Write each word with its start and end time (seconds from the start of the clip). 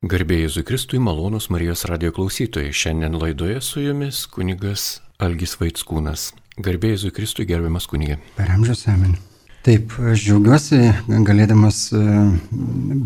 Garbėjai 0.00 0.46
Jėzui 0.46 0.62
Kristui, 0.64 0.96
malonus 0.96 1.50
Marijos 1.52 1.82
radio 1.84 2.08
klausytojai. 2.16 2.70
Šiandien 2.72 3.18
laidoje 3.20 3.58
su 3.60 3.82
jumis 3.84 4.22
kunigas 4.32 5.02
Algis 5.20 5.58
Vaitskūnas. 5.60 6.22
Garbėjai 6.56 6.94
Jėzui 6.94 7.10
Kristui, 7.12 7.44
gerbiamas 7.44 7.84
kunigė. 7.84 8.14
Per 8.38 8.48
amžius 8.48 8.86
amen. 8.88 9.18
Taip, 9.60 9.92
aš 10.00 10.22
džiaugiuosi 10.24 10.78
galėdamas 11.26 11.80
e, 11.92 12.00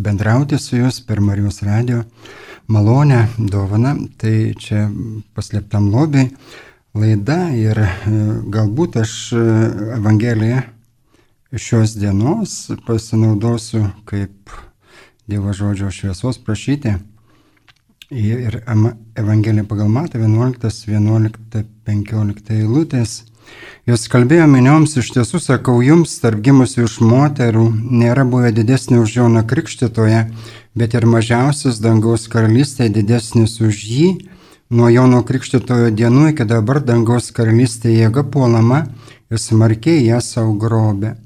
bendrauti 0.06 0.60
su 0.62 0.78
jūs 0.78 1.00
per 1.08 1.18
Marijos 1.18 1.58
radio 1.66 2.04
malonę, 2.70 3.24
dovaną. 3.40 3.96
Tai 4.14 4.36
čia 4.62 4.84
paslėptam 5.34 5.88
lobiai 5.90 6.28
laida 6.94 7.40
ir 7.58 7.80
e, 7.82 7.88
galbūt 8.54 9.00
aš 9.02 9.16
e, 9.34 9.42
Evangeliją 9.98 10.62
šios 11.58 11.98
dienos 11.98 12.54
pasinaudosiu 12.86 13.82
kaip 14.06 14.54
Dievo 15.26 15.52
žodžio 15.56 15.88
šviesos 15.90 16.38
prašyti. 16.44 16.98
Ir 18.10 18.58
Evangelija 19.16 19.64
pagal 19.64 19.88
Matą 19.88 20.18
11, 20.20 20.68
11, 20.88 21.62
15 21.88 22.50
eilutės. 22.52 23.22
Jos 23.88 24.04
kalbėjo 24.12 24.44
minioms, 24.52 24.98
iš 25.00 25.08
tiesų 25.16 25.40
sakau 25.40 25.78
jums, 25.84 26.18
tarp 26.20 26.44
gimusių 26.44 26.84
iš 26.84 26.98
moterų 27.00 27.64
nėra 27.72 28.26
buvę 28.28 28.52
didesnė 28.52 29.00
už 29.00 29.16
Joną 29.16 29.46
Krikštitoje, 29.48 30.20
bet 30.76 30.92
ir 30.92 31.08
mažiausias 31.08 31.80
dangaus 31.80 32.28
karalystė 32.28 32.90
didesnis 32.92 33.56
už 33.64 33.80
jį. 33.80 34.08
Nuo 34.76 34.92
Jono 34.92 35.24
Krikštitojo 35.24 35.88
dienų 35.96 36.34
iki 36.34 36.44
dabar 36.44 36.84
dangaus 36.84 37.32
karalystė 37.32 37.96
jėga 37.96 38.28
puolama 38.28 38.84
ir 39.32 39.40
smarkiai 39.40 40.04
ją 40.04 40.20
savo 40.20 40.52
grobė. 40.60 41.16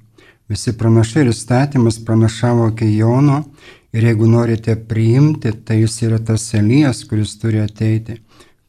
Visi 0.48 0.72
pranašai 0.72 1.26
ir 1.26 1.34
įstatymas 1.34 1.98
pranašavo 2.06 2.70
iki 2.72 2.86
Jono 2.96 3.42
Ir 3.92 4.04
jeigu 4.04 4.26
norite 4.28 4.74
priimti, 4.76 5.54
tai 5.64 5.78
jis 5.80 6.02
yra 6.04 6.18
tas 6.20 6.42
Elijas, 6.54 7.06
kuris 7.08 7.38
turi 7.40 7.62
ateiti. 7.62 8.18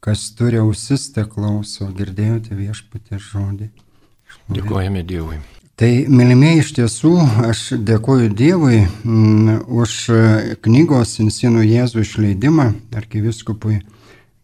Kas 0.00 0.30
turi 0.32 0.56
ausis, 0.56 1.10
te 1.12 1.26
klauso, 1.28 1.90
girdėjote 1.92 2.56
viešpatė 2.56 3.18
žodį. 3.20 3.66
Dėkojame 4.48 5.02
Dievui. 5.04 5.36
Tai, 5.76 5.90
mylimieji, 6.08 6.62
iš 6.62 6.70
tiesų, 6.78 7.12
aš 7.50 7.60
dėkoju 7.84 8.30
Dievui 8.36 8.78
m, 8.80 8.86
mm, 9.12 9.58
už 9.80 9.96
knygos 10.64 11.18
Insinų 11.20 11.66
Jėzų 11.66 12.04
išleidimą 12.06 12.66
arkiviskupui 12.96 13.82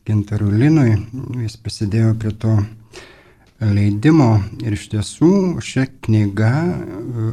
Gintarulinui. 0.05 0.91
Jis 1.41 1.56
prisidėjo 1.61 2.12
prie 2.20 2.34
to 2.36 2.58
leidimo 3.61 4.42
ir 4.61 4.77
iš 4.77 4.91
tiesų 4.92 5.31
šią 5.64 5.86
knygą, 6.05 6.53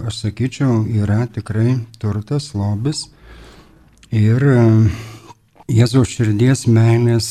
aš 0.08 0.22
sakyčiau, 0.30 0.86
yra 0.88 1.25
tikrai 1.28 1.75
turtas, 2.00 2.53
lobis 2.56 3.09
Ir 4.14 4.44
e, 4.45 4.64
Jėzaus 5.73 6.11
širdies 6.14 6.67
meilės 6.69 7.28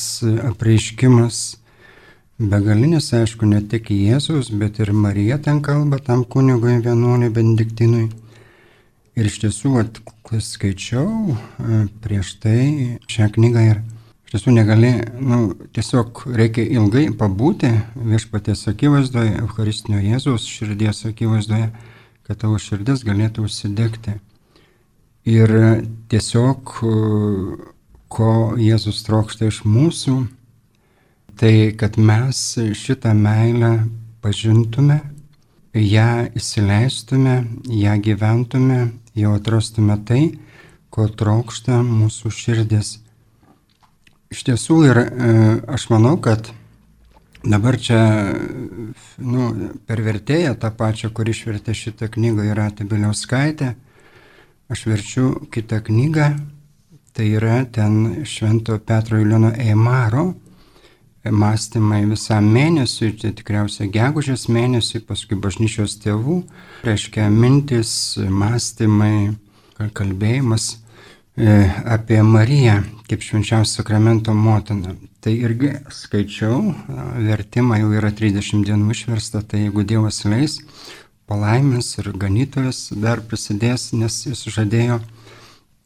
apreiškimas 0.49 1.37
begalinis, 2.43 3.13
aišku, 3.15 3.47
ne 3.47 3.61
tik 3.71 3.93
Jėzus, 3.95 4.49
bet 4.59 4.81
ir 4.83 4.91
Marija 4.91 5.37
ten 5.39 5.61
kalba 5.63 6.01
tam 6.03 6.25
kunigui 6.27 6.81
vienuoliui 6.83 7.31
Benediktinui. 7.37 8.09
Ir 9.15 9.29
iš 9.31 9.37
tiesų, 9.45 9.77
skaičiau 10.43 11.07
e, 11.37 11.85
prieš 12.03 12.35
tai 12.43 12.59
šią 13.07 13.31
knygą 13.39 13.65
ir 13.69 13.79
iš 14.27 14.35
tiesų 14.35 14.57
negali, 14.59 14.93
nu, 15.23 15.53
tiesiog 15.79 16.25
reikia 16.35 16.67
ilgai 16.81 17.07
pabūti 17.15 17.71
viešpatės 17.95 18.67
akivaizdoje, 18.75 19.37
Eucharistinio 19.45 20.03
Jėzaus 20.03 20.51
širdies 20.51 21.07
akivaizdoje, 21.15 21.71
kad 22.27 22.43
tavo 22.43 22.59
širdis 22.59 23.07
galėtų 23.07 23.47
užsidegti. 23.47 24.19
Ir 25.23 25.53
tiesiog, 26.11 26.71
ko 28.11 28.31
Jėzus 28.59 29.05
trokšta 29.07 29.47
iš 29.47 29.61
mūsų, 29.63 30.17
tai 31.39 31.71
kad 31.79 31.95
mes 31.95 32.41
šitą 32.75 33.13
meilę 33.15 33.85
pažintume, 34.19 34.99
ją 35.79 36.09
įsileistume, 36.35 37.37
ją 37.71 37.95
gyventume, 38.03 38.81
jau 39.15 39.37
atrastume 39.39 39.95
tai, 40.03 40.25
ko 40.91 41.07
trokšta 41.07 41.79
mūsų 41.87 42.35
širdis. 42.35 42.97
Iš 44.35 44.43
tiesų 44.51 44.81
ir 44.89 45.03
aš 45.71 45.87
manau, 45.95 46.17
kad 46.19 46.51
dabar 47.47 47.79
čia 47.79 48.03
nu, 49.23 49.55
per 49.87 50.03
vertėją 50.03 50.59
tą 50.59 50.75
pačią, 50.75 51.15
kuri 51.15 51.31
išvertė 51.31 51.79
šitą 51.79 52.11
knygą, 52.11 52.51
yra 52.51 52.73
Tabiliauskaitė 52.75 53.77
Aš 54.73 54.87
verčiu 54.89 55.27
kitą 55.53 55.83
knygą, 55.85 56.31
tai 57.13 57.27
yra 57.37 57.65
ten 57.69 58.25
Švento 58.25 58.79
Petro 58.81 59.19
Juliano 59.21 59.51
Eimaro 59.53 60.31
mąstymai 61.29 62.07
visam 62.09 62.49
mėnesiui, 62.55 63.11
tai 63.21 63.35
tikriausiai 63.37 63.91
gegužės 63.93 64.47
mėnesiui, 64.49 65.03
paskui 65.05 65.37
bažnyčios 65.37 65.99
tėvų, 66.01 66.39
reiškia 66.89 67.29
mintis, 67.31 67.93
mąstymai, 68.17 69.35
kalbėjimas 69.93 70.71
e, 71.37 71.69
apie 71.85 72.23
Mariją 72.25 72.81
kaip 73.13 73.29
švenčiausio 73.29 73.83
sakramento 73.83 74.33
motiną. 74.33 74.97
Tai 75.21 75.37
irgi 75.37 75.75
skaičiau, 75.93 76.73
vertimą 77.29 77.77
jau 77.83 77.93
yra 78.01 78.09
30 78.09 78.65
dienų 78.67 78.89
išversta, 78.97 79.45
tai 79.45 79.67
jeigu 79.67 79.85
Dievas 79.85 80.25
leis, 80.25 80.63
palaimins 81.33 81.95
ir 81.97 82.11
ganytojas 82.21 82.91
dar 83.01 83.23
prisidės, 83.25 83.91
nes 83.97 84.19
jis 84.27 84.45
žadėjo, 84.53 84.99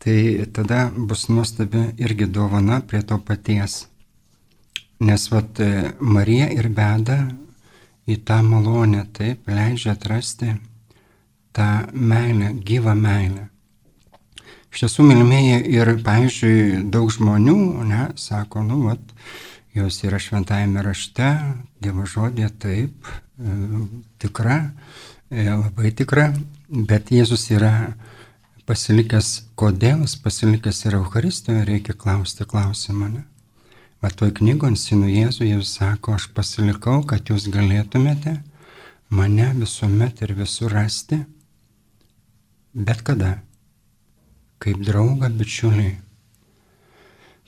tai 0.03 0.19
tada 0.57 0.89
bus 0.97 1.29
nuostabi 1.31 1.85
irgi 2.03 2.27
dovana 2.27 2.81
prie 2.83 3.03
to 3.07 3.19
paties. 3.23 3.85
Nes 4.99 5.29
vat 5.31 5.61
Marija 6.01 6.49
ir 6.51 6.67
beda 6.75 7.19
į 8.11 8.19
tą 8.27 8.41
malonę, 8.43 9.05
taip, 9.15 9.47
leidžia 9.47 9.95
atrasti 9.95 10.57
tą 11.55 11.69
meilę, 11.93 12.51
gyvą 12.67 12.97
meilę. 12.99 13.47
Iš 14.73 14.83
tiesų, 14.83 15.07
mylimieji, 15.09 15.61
ir, 15.73 15.95
pavyzdžiui, 16.05 16.83
daug 16.93 17.13
žmonių, 17.13 17.59
ne, 17.87 18.09
sako, 18.19 18.67
nu, 18.67 18.83
vat, 18.91 19.15
jos 19.79 20.03
yra 20.05 20.19
šventajame 20.21 20.83
rašte, 20.85 21.31
Dievo 21.81 22.05
žodė 22.09 22.51
taip, 22.61 23.09
e, 23.39 23.55
tikra, 24.21 24.59
E, 24.67 25.16
labai 25.31 25.91
tikra, 25.91 26.31
bet 26.71 27.11
Jėzus 27.11 27.49
yra 27.51 27.97
pasilikęs, 28.67 29.51
kodėl 29.59 30.05
jis 30.05 30.17
pasilikęs 30.23 30.85
yra 30.87 31.01
Eucharistijoje, 31.01 31.65
reikia 31.67 31.95
klausti 31.95 32.47
klausimą. 32.47 33.09
Ne? 33.11 33.25
Va 34.03 34.11
toj 34.11 34.31
knygon 34.39 34.77
Sinų 34.79 35.11
Jėzų 35.11 35.49
Jėzus 35.49 35.79
sako, 35.81 36.15
aš 36.15 36.29
pasilikau, 36.35 37.03
kad 37.03 37.27
jūs 37.27 37.49
galėtumėte 37.51 38.37
mane 39.11 39.51
visuomet 39.59 40.23
ir 40.23 40.35
visur 40.35 40.71
rasti, 40.71 41.25
bet 42.75 43.03
kada, 43.03 43.41
kaip 44.63 44.79
draugą 44.79 45.31
bičiulį, 45.31 45.91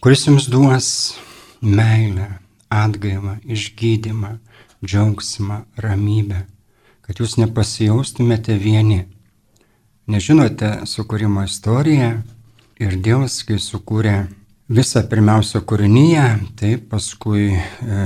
kuris 0.03 0.27
jums 0.27 0.51
duos 0.51 1.15
meilę, 1.63 2.39
atgaivą, 2.71 3.39
išgydymą, 3.47 4.39
džiaugsmą, 4.83 5.65
ramybę 5.79 6.47
kad 7.09 7.23
jūs 7.23 7.39
nepasijaustumėte 7.41 8.59
vieni. 8.61 9.07
Nežinote 10.09 10.85
sukūrimo 10.89 11.47
istoriją 11.49 12.19
ir 12.81 12.97
Dievas, 13.01 13.41
kai 13.49 13.57
sukūrė 13.57 14.27
visą 14.69 15.03
pirmiausia 15.09 15.63
kūrinyje, 15.65 16.25
tai 16.61 16.75
paskui 16.77 17.55
e, 17.57 18.03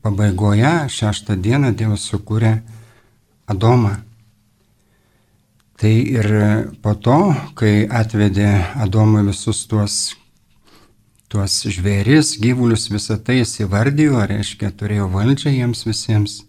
pabaigoje, 0.00 0.72
šeštą 0.88 1.36
dieną 1.36 1.74
Dievas 1.76 2.08
sukūrė 2.08 2.54
Adomą. 3.50 3.98
Tai 5.80 5.92
ir 5.92 6.26
po 6.80 6.94
to, 6.96 7.18
kai 7.56 7.84
atvedė 7.84 8.50
Adomui 8.80 9.26
visus 9.28 9.66
tuos, 9.68 9.96
tuos 11.28 11.60
žvėris, 11.68 12.38
gyvulius, 12.40 12.88
visą 12.92 13.20
tai 13.20 13.42
jis 13.42 13.58
įvardijo, 13.66 14.20
reiškia, 14.28 14.72
turėjo 14.76 15.08
valdžią 15.12 15.56
jiems 15.56 15.84
visiems. 15.88 16.40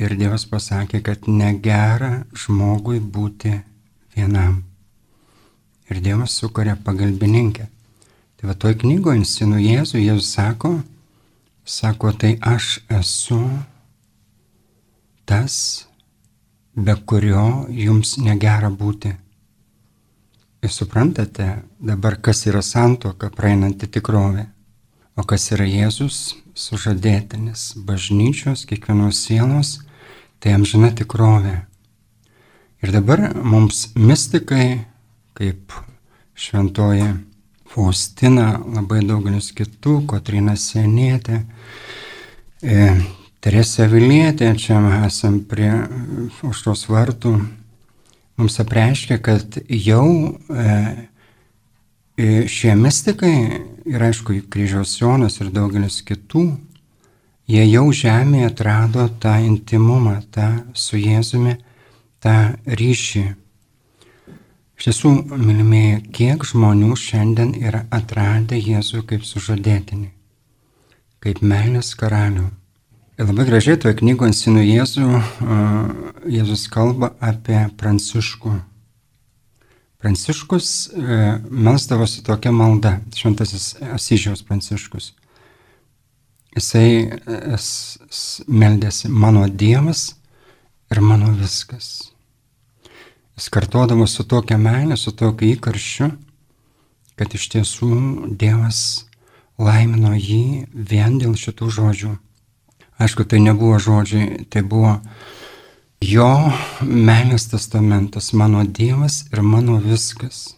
Ir 0.00 0.16
Dievas 0.18 0.42
pasakė, 0.50 1.00
kad 1.06 1.28
negera 1.30 2.24
žmogui 2.34 2.98
būti 2.98 3.52
vienam. 4.16 4.64
Ir 5.90 6.00
Dievas 6.02 6.34
sukuria 6.34 6.74
pagalbininkę. 6.74 7.68
Tai 8.36 8.48
va 8.50 8.56
toj 8.58 8.74
knygoje 8.82 9.22
Insinų 9.22 9.60
Jėzų 9.62 10.02
Jėzus 10.02 10.32
sako, 10.34 10.72
sako, 11.64 12.10
tai 12.12 12.34
aš 12.42 12.80
esu 12.90 13.38
tas, 15.24 15.86
be 16.74 16.96
kurio 17.06 17.66
jums 17.70 18.16
negera 18.18 18.70
būti. 18.70 19.14
Ir 20.64 20.72
suprantate 20.72 21.62
dabar, 21.78 22.18
kas 22.18 22.46
yra 22.48 22.62
santoka 22.64 23.30
praeinanti 23.30 23.86
tikrovė, 23.86 24.48
o 25.16 25.24
kas 25.26 25.50
yra 25.54 25.66
Jėzus 25.68 26.34
sužadėtinis 26.58 27.72
bažnyčios, 27.86 28.64
kiekvienos 28.68 29.20
sielos 29.26 29.78
tai 30.42 30.54
amžina 30.58 30.90
tikrovė. 30.94 31.62
Ir 32.84 32.92
dabar 32.92 33.30
mums 33.40 33.88
mystikai, 33.96 34.84
kaip 35.38 35.72
šventoji 36.36 37.14
Faustina, 37.74 38.58
labai 38.60 39.00
daugelis 39.06 39.48
kitų, 39.56 40.02
Kotrina 40.10 40.54
Senėtė, 40.60 41.40
e, 42.62 42.90
Teresė 43.42 43.88
Vilietė, 43.90 44.52
čia 44.60 44.78
mes 44.84 45.08
esam 45.08 45.40
prie 45.48 45.72
užtos 46.46 46.86
vartų, 46.88 47.34
mums 48.36 48.60
apreiškia, 48.62 49.18
kad 49.24 49.58
jau 49.68 50.06
e, 50.34 51.08
šie 52.16 52.74
mystikai 52.78 53.34
ir 53.90 54.02
aišku 54.02 54.36
kryžiaus 54.50 54.94
Jonas 55.00 55.40
ir 55.42 55.50
daugelis 55.54 56.00
kitų, 56.06 56.44
jie 57.50 57.64
jau 57.66 57.86
žemėje 57.92 58.50
atrado 58.52 59.08
tą 59.20 59.34
intimumą, 59.42 60.20
tą 60.30 60.48
su 60.74 60.96
Jėzumi, 61.00 61.56
tą 62.22 62.54
ryšį. 62.66 63.24
Iš 64.74 64.88
tiesų, 64.88 65.10
mylimieji, 65.38 66.02
kiek 66.14 66.44
žmonių 66.46 66.96
šiandien 66.98 67.54
yra 67.62 67.84
atradę 67.94 68.58
Jėzų 68.58 69.04
kaip 69.10 69.26
sužadėtinį, 69.26 70.10
kaip 71.22 71.42
meilės 71.42 71.94
karalių. 71.98 72.48
Ir 73.14 73.28
labai 73.30 73.46
gražiai 73.46 73.78
toje 73.78 73.94
knygoje 74.00 74.34
Sinu 74.34 74.62
Jėzų 74.64 75.06
Jėzus 76.26 76.66
kalba 76.70 77.12
apie 77.22 77.60
Pranciškų. 77.78 78.56
Pranciškus 80.04 80.90
e, 80.92 81.20
melsdavosi 81.48 82.20
tokia 82.26 82.50
malda, 82.52 82.98
šventasis 83.16 83.70
Asyžiaus 83.96 84.42
Pranciškus. 84.44 85.14
Jisai 86.52 86.90
e, 87.08 87.56
meldėsi 88.52 89.08
mano 89.08 89.46
Dievas 89.48 90.10
ir 90.92 91.00
mano 91.00 91.32
viskas. 91.38 92.10
Jis 93.38 93.48
kartuodavo 93.48 94.04
su 94.04 94.28
tokia 94.28 94.60
meilė, 94.60 95.00
su 95.00 95.14
tokiu 95.16 95.54
įkarščiu, 95.54 96.10
kad 97.16 97.32
iš 97.40 97.48
tiesų 97.56 97.88
Dievas 98.36 98.82
laimino 99.56 100.12
jį 100.12 100.66
vien 100.74 101.16
dėl 101.22 101.32
šitų 101.40 101.70
žodžių. 101.78 102.12
Aišku, 103.00 103.24
tai 103.24 103.40
nebuvo 103.40 103.80
žodžiai, 103.80 104.44
tai 104.52 104.60
buvo 104.62 104.98
jo 106.04 106.28
meilės 106.84 107.46
testamentas, 107.52 108.32
mano 108.36 108.64
Dievas 108.64 109.24
ir 109.32 109.42
mano 109.42 109.78
viskas. 109.82 110.54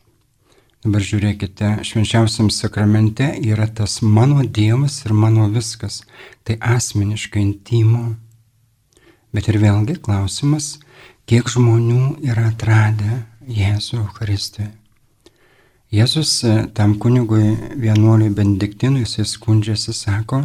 Dabar 0.85 1.03
žiūrėkite, 1.03 1.71
švenčiausiam 1.87 2.49
sakramente 2.55 3.29
yra 3.43 3.67
tas 3.67 3.99
mano 4.03 4.45
Dievas 4.45 5.01
ir 5.07 5.15
mano 5.15 5.49
viskas. 5.53 6.03
Tai 6.47 6.59
asmeniškai 6.75 7.43
intimu. 7.43 8.15
Bet 9.35 9.51
ir 9.51 9.59
vėlgi 9.63 9.99
klausimas, 10.03 10.77
kiek 11.27 11.49
žmonių 11.51 12.17
yra 12.27 12.49
atradę 12.53 13.23
Jėzų 13.47 14.03
Eucharistijoje. 14.05 14.73
Jėzus 15.95 16.31
e, 16.43 16.55
tam 16.75 16.97
kunigui 16.99 17.53
vienuoliui 17.79 18.33
Benediktinui 18.35 19.05
jisai 19.05 19.27
skundžiasi, 19.31 19.95
sako, 19.95 20.43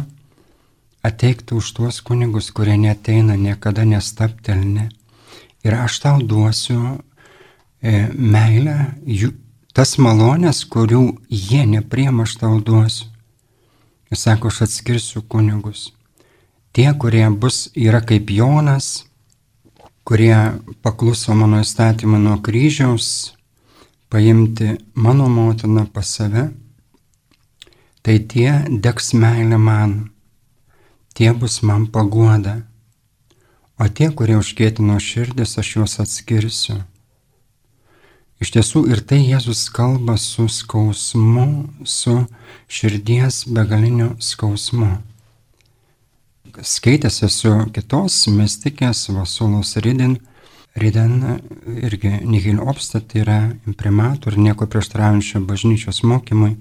ateiktų 1.06 1.58
už 1.58 1.70
tuos 1.76 2.00
kunigus, 2.00 2.50
kurie 2.54 2.76
neteina, 2.78 3.36
niekada 3.36 3.84
nestaptelne. 3.88 4.88
Ir 5.62 5.78
aš 5.78 5.98
tau 6.02 6.22
duosiu 6.22 6.80
e, 7.82 8.08
meilę, 8.14 8.94
jų, 9.06 9.32
tas 9.74 9.96
malonės, 9.98 10.64
kurių 10.70 11.04
jie 11.30 11.64
nepriema, 11.66 12.26
aš 12.26 12.38
tau 12.42 12.60
duosiu. 12.60 13.08
Jis 14.12 14.26
sako, 14.26 14.50
aš 14.52 14.66
atskirsiu 14.66 15.22
kunigus. 15.24 15.90
Tie, 16.72 16.88
kurie 17.00 17.24
bus, 17.30 17.70
yra 17.76 18.02
kaip 18.04 18.30
Jonas, 18.32 19.04
kurie 20.04 20.34
pakluso 20.82 21.34
mano 21.36 21.62
įstatymą 21.62 22.18
nuo 22.20 22.38
kryžiaus, 22.44 23.32
paimti 24.12 24.74
mano 24.94 25.28
motiną 25.32 25.86
pas 25.86 26.10
save, 26.16 26.50
tai 28.02 28.18
tie 28.18 28.64
degs 28.68 29.12
meilę 29.14 29.58
man, 29.58 29.94
tie 31.16 31.32
bus 31.32 31.60
man 31.62 31.86
paguoda, 31.86 32.62
o 33.78 33.88
tie, 33.88 34.10
kurie 34.10 34.38
užkėtino 34.40 34.98
širdis, 35.02 35.58
aš 35.58 35.76
juos 35.76 35.98
atskirsiu. 36.02 36.80
Iš 38.42 38.50
tiesų 38.56 38.88
ir 38.90 39.04
tai 39.06 39.20
Jėzus 39.22 39.68
kalba 39.70 40.16
su 40.18 40.48
skausmu, 40.50 41.46
su 41.86 42.18
širdies 42.66 43.44
begaliniu 43.46 44.14
skausmu 44.18 44.96
skaitėsi 46.60 47.28
su 47.32 47.52
kitos 47.72 48.26
mystikės 48.28 49.08
Vasulos 49.14 49.76
Ridin. 49.80 50.18
Riden 50.76 51.40
irgi 51.84 52.22
Nihil 52.24 52.60
Obstat 52.64 53.12
yra 53.16 53.52
imprimatų 53.68 54.32
ir 54.32 54.38
nieko 54.40 54.66
prieštraujančio 54.66 55.42
bažnyčios 55.44 56.00
mokymui 56.08 56.54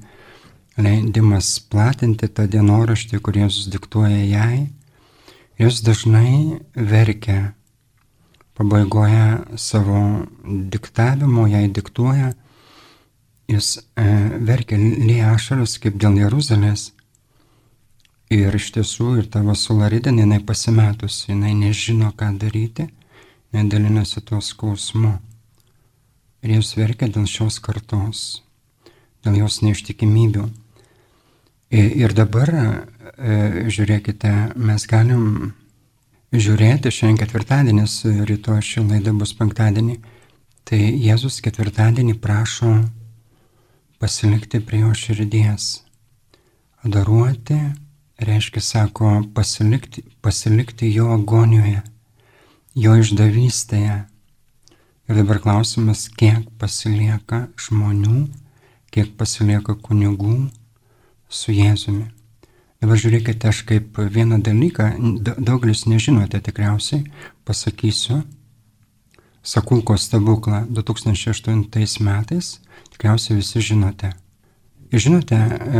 leidimas 0.81 1.53
platinti 1.71 2.27
tą 2.27 2.47
dienoraštį, 2.51 3.19
kurį 3.23 3.45
Jėzus 3.45 3.71
diktuoja 3.73 4.21
jai. 4.25 4.69
Jis 5.61 5.81
dažnai 5.85 6.61
verkia 6.75 7.53
pabaigoje 8.57 9.57
savo 9.61 10.01
diktavimo, 10.43 11.45
jai 11.49 11.67
diktuoja, 11.69 12.33
jis 13.51 13.75
e, 13.77 14.07
verkia 14.47 14.79
lėja 14.81 15.35
ašaras 15.35 15.77
kaip 15.81 16.01
dėl 16.01 16.19
Jeruzalės 16.23 16.89
Ir 18.31 18.55
iš 18.55 18.69
tiesų 18.71 19.09
ir 19.19 19.25
tavo 19.27 19.51
sularidė, 19.59 20.13
jinai 20.15 20.37
pasimetusi, 20.47 21.33
jinai 21.33 21.51
nežino, 21.51 22.13
ką 22.15 22.29
daryti, 22.39 22.85
nedalinasi 23.51 24.21
tuo 24.23 24.39
skausmu. 24.39 25.17
Ir 26.39 26.53
jūs 26.55 26.69
verkia 26.79 27.09
dėl 27.11 27.25
šios 27.27 27.59
kartos, 27.59 28.21
dėl 29.27 29.41
jos 29.41 29.59
neištikimybių. 29.65 30.45
Ir 31.71 32.11
dabar, 32.11 32.49
e, 32.51 33.35
žiūrėkite, 33.71 34.31
mes 34.59 34.83
galim 34.91 35.53
žiūrėti, 36.35 36.91
šiandien 36.91 37.21
ketvirtadienis, 37.21 37.93
rytoj 38.27 38.59
ši 38.59 38.83
laida 38.89 39.13
bus 39.15 39.31
penktadienį, 39.39 39.95
tai 40.67 40.81
Jėzus 40.99 41.39
ketvirtadienį 41.45 42.17
prašo 42.19 42.73
pasilikti 44.03 44.59
prie 44.59 44.83
jo 44.83 44.91
širdies, 44.91 45.71
adoruoti 46.83 47.61
reiškia, 48.19 48.61
sako, 48.61 49.23
pasilikti, 49.33 50.03
pasilikti 50.21 50.91
jo 50.91 51.07
agonijoje, 51.15 51.81
jo 52.75 52.99
išdavystėje. 52.99 54.01
Ir 55.07 55.23
dabar 55.23 55.39
klausimas, 55.39 56.09
kiek 56.19 56.51
pasilieka 56.59 57.45
žmonių, 57.59 58.25
kiek 58.91 59.15
pasilieka 59.15 59.79
kunigų 59.79 60.49
su 61.31 61.55
Jėzumi. 61.55 62.09
Dabar 62.81 62.97
žiūrėkite, 62.97 63.49
aš 63.51 63.61
kaip 63.69 63.99
vieną 64.09 64.39
dalyką, 64.41 64.87
daugelis 65.37 65.85
nežinote 65.85 66.39
tikriausiai, 66.41 67.05
pasakysiu. 67.45 68.23
Sakulko 69.41 69.95
stebuklą 69.97 70.65
2008 70.69 72.01
metais, 72.05 72.57
tikriausiai 72.93 73.37
visi 73.37 73.61
žinote. 73.61 74.11
Žinote, 74.91 75.37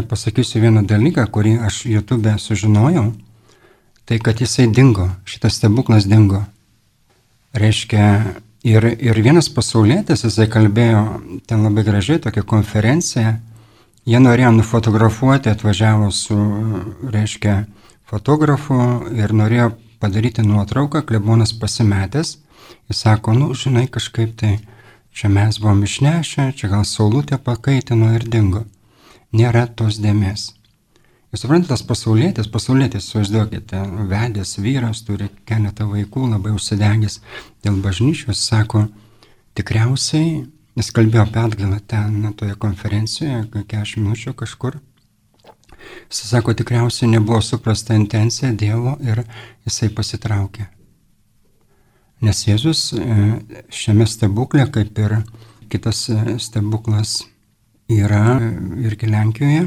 pasakysiu 0.10 0.62
vieną 0.64 0.86
dalyką, 0.88 1.26
kurį 1.34 1.58
aš 1.68 1.84
YouTube 1.90 2.32
sužinojau, 2.40 3.10
tai 4.06 4.22
kad 4.24 4.40
jisai 4.42 4.70
dingo, 4.72 5.10
šitas 5.26 5.58
stebuklas 5.58 6.08
dingo. 6.10 6.46
Reiškia, 7.58 8.06
ir, 8.64 8.88
ir 8.94 9.22
vienas 9.26 9.50
pasaulietis, 9.52 10.24
jisai 10.26 10.48
kalbėjo 10.54 11.04
ten 11.50 11.66
labai 11.66 11.84
gražiai, 11.86 12.22
tokia 12.24 12.46
konferencija, 12.48 13.40
jie 14.06 14.20
norėjo 14.20 14.52
nufotografuoti, 14.58 15.52
atvažiavo 15.52 16.10
su, 16.16 16.38
reiškia, 17.14 17.64
fotografu 18.10 18.78
ir 19.16 19.34
norėjo 19.34 19.72
padaryti 20.02 20.46
nuotrauką, 20.46 21.04
klebonas 21.08 21.54
pasimetęs, 21.54 22.38
jis 22.90 23.04
sako, 23.06 23.36
nu, 23.38 23.52
žinai, 23.56 23.88
kažkaip 23.88 24.36
tai 24.40 24.58
čia 25.14 25.30
mes 25.30 25.60
buvom 25.62 25.84
išnešę, 25.86 26.52
čia 26.58 26.72
gal 26.72 26.88
saulutė 26.88 27.38
pakaitino 27.38 28.14
ir 28.16 28.26
dingo 28.26 28.66
nėra 29.36 29.68
tos 29.68 30.00
dėmesio. 30.02 30.58
Jūs 31.32 31.46
suprantate, 31.46 31.72
tas 31.72 31.84
pasaulietis, 31.88 32.48
pasaulietis, 32.52 33.06
suvaizduokite, 33.08 33.80
vedęs 34.12 34.58
vyras, 34.60 35.00
turi 35.08 35.30
keletą 35.48 35.86
vaikų, 35.88 36.26
labai 36.34 36.52
užsidegęs 36.58 37.22
dėl 37.64 37.78
bažnyčios, 37.86 38.42
sako, 38.50 38.90
tikriausiai, 39.56 40.42
jis 40.80 40.92
kalbėjo 40.96 41.26
apie 41.26 41.42
atgalą 41.42 41.80
ten, 41.88 42.34
toje 42.38 42.56
konferencijoje, 42.60 43.44
40 43.54 44.04
minučių 44.04 44.34
kažkur. 44.40 44.80
Jis 46.12 46.22
sako, 46.30 46.54
tikriausiai 46.54 47.10
nebuvo 47.12 47.42
suprasta 47.42 47.96
intencija 47.98 48.52
Dievo 48.54 48.98
ir 49.04 49.24
jisai 49.66 49.90
pasitraukė. 49.96 50.68
Nes 52.22 52.44
Jėzus 52.46 52.92
e, 52.94 53.16
šiame 53.74 54.06
stebuklė, 54.06 54.68
kaip 54.70 55.00
ir 55.02 55.16
kitas 55.74 56.04
e, 56.14 56.36
stebuklas 56.38 57.24
yra 57.90 58.38
irgi 58.78 59.10
Lenkijoje, 59.10 59.64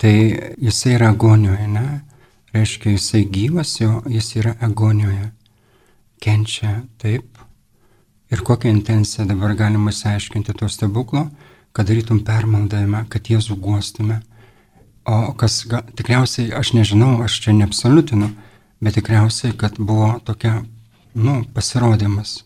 tai 0.00 0.14
jisai 0.56 0.94
yra 0.96 1.10
agonijoje, 1.12 1.66
ne? 1.68 2.00
Reiškia, 2.54 2.94
jisai 2.96 3.26
gyvas, 3.30 3.76
jo 3.78 4.00
jis 4.10 4.32
yra 4.40 4.56
agonijoje. 4.64 5.28
Kenčia 6.20 6.80
taip. 6.98 7.39
Ir 8.30 8.42
kokią 8.46 8.70
intenciją 8.70 9.26
dabar 9.26 9.56
galima 9.58 9.90
įsiaiškinti 9.90 10.54
to 10.58 10.68
stebuklo, 10.70 11.24
kad 11.74 11.88
darytum 11.90 12.20
permaldavimą, 12.26 13.04
kad 13.10 13.30
Jėzų 13.30 13.56
guostume. 13.62 14.20
O 15.08 15.32
kas, 15.38 15.64
ga, 15.70 15.80
tikriausiai, 15.98 16.50
aš 16.54 16.74
nežinau, 16.76 17.16
aš 17.24 17.40
čia 17.44 17.54
neabsoliutinu, 17.58 18.28
bet 18.84 18.94
tikriausiai, 18.98 19.56
kad 19.58 19.78
buvo 19.78 20.12
tokia, 20.26 20.60
nu, 21.14 21.40
pasirodymas. 21.54 22.44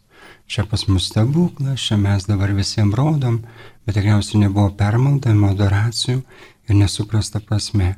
Čia 0.48 0.64
pas 0.68 0.86
mus 0.88 1.08
stebuklas, 1.08 1.80
čia 1.80 1.96
mes 2.00 2.24
dabar 2.28 2.52
visiems 2.56 2.96
rodom, 2.96 3.42
bet 3.84 3.96
tikriausiai 3.98 4.44
nebuvo 4.44 4.70
permaldavimo, 4.78 5.52
adoracijų 5.52 6.22
ir 6.68 6.80
nesuprasta 6.80 7.40
prasme. 7.44 7.94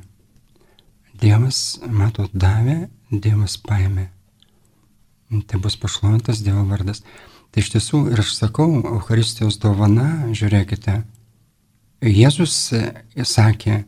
Dievas, 1.17 1.79
matot, 1.87 2.31
davė, 2.33 2.87
Dievas 3.11 3.55
paėmė. 3.63 4.09
Tai 5.47 5.59
bus 5.63 5.75
pašlovintas 5.79 6.43
Dievo 6.43 6.65
vardas. 6.67 7.01
Iš 7.57 7.71
tiesų 7.73 8.03
ir 8.13 8.21
aš 8.21 8.35
sakau, 8.37 8.67
Euharistijos 8.85 9.57
dovana, 9.57 10.27
žiūrėkite, 10.37 10.99
Jėzus 12.05 12.53
sakė, 13.25 13.79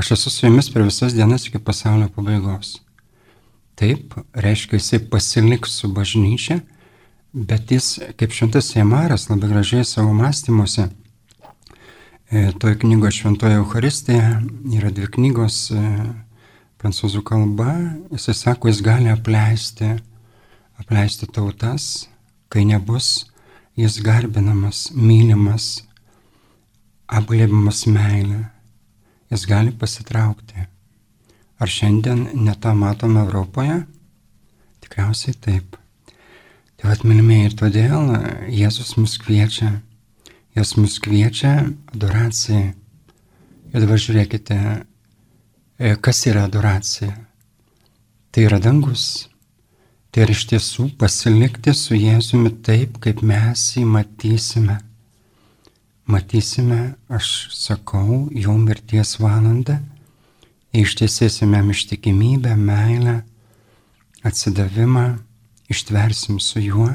aš 0.00 0.14
esu 0.16 0.32
su 0.32 0.46
jumis 0.46 0.70
per 0.72 0.86
visas 0.86 1.12
dienas 1.12 1.44
iki 1.44 1.60
pasaulio 1.60 2.08
pabaigos. 2.14 2.78
Taip, 3.76 4.16
reiškia, 4.32 4.80
jisai 4.80 5.02
pasiliks 5.12 5.76
su 5.82 5.92
bažnyčia, 5.92 6.62
bet 7.36 7.68
jis, 7.70 7.98
kaip 8.16 8.32
šventas 8.32 8.72
Jemaras, 8.72 9.28
labai 9.28 9.52
gražiai 9.52 9.84
savo 9.84 10.16
mąstymuose, 10.16 10.88
e, 10.88 12.48
toje 12.58 12.80
knygoje 12.80 13.20
Šventoje 13.20 13.60
Euharistija 13.60 14.38
yra 14.72 14.88
dvi 14.88 15.12
knygos 15.18 15.66
e, 15.76 15.86
prancūzų 16.80 17.22
kalba, 17.28 17.74
jisai 18.16 18.40
sako, 18.40 18.72
jis 18.72 18.80
gali 18.86 19.12
apleisti, 19.12 19.98
apleisti 20.80 21.28
tautas, 21.28 22.08
kai 22.48 22.64
nebus 22.68 23.26
jis 23.78 24.00
garbinamas, 24.02 24.88
mylimas, 24.94 25.84
apglėbimas 27.08 27.84
meilė, 27.86 28.40
jis 29.30 29.44
gali 29.48 29.72
pasitraukti. 29.72 30.66
Ar 31.58 31.70
šiandien 31.70 32.28
netą 32.38 32.74
matome 32.78 33.22
Europoje? 33.24 33.80
Tikriausiai 34.82 35.34
taip. 35.34 35.76
Tai 36.78 36.92
atmilimiai 36.94 37.48
ir 37.48 37.56
todėl 37.58 38.12
Jėzus 38.54 38.94
mus 38.98 39.16
kviečia. 39.18 39.72
Jis 40.54 40.76
mus 40.78 40.98
kviečia 41.02 41.54
adoracijai. 41.94 42.68
Ir 43.68 43.82
dabar 43.84 43.98
žiūrėkite, 44.00 44.58
e, 45.78 45.96
kas 46.02 46.22
yra 46.30 46.46
adoracija. 46.46 47.10
Tai 48.30 48.46
yra 48.46 48.58
dangus. 48.62 49.27
Tai 50.12 50.24
yra 50.24 50.34
iš 50.34 50.46
tiesų 50.50 50.90
pasilikti 50.98 51.74
su 51.76 51.96
Jėzumi 51.98 52.54
taip, 52.64 52.96
kaip 53.04 53.20
mes 53.26 53.64
jį 53.76 53.84
matysime 53.88 54.80
matysime, 56.08 56.94
aš 57.08 57.48
sakau, 57.52 58.28
jo 58.32 58.54
mirties 58.56 59.18
valandą, 59.20 59.76
ištiesėsime 60.72 61.60
ištikimybę, 61.74 62.54
meilę, 62.56 63.20
atsidavimą, 64.24 65.18
ištversim 65.68 66.40
su 66.40 66.64
juo 66.64 66.88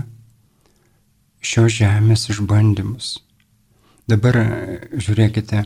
šios 1.43 1.77
žemės 1.77 2.25
išbandymus. 2.33 3.19
Dabar 4.09 4.39
žiūrėkite, 4.97 5.61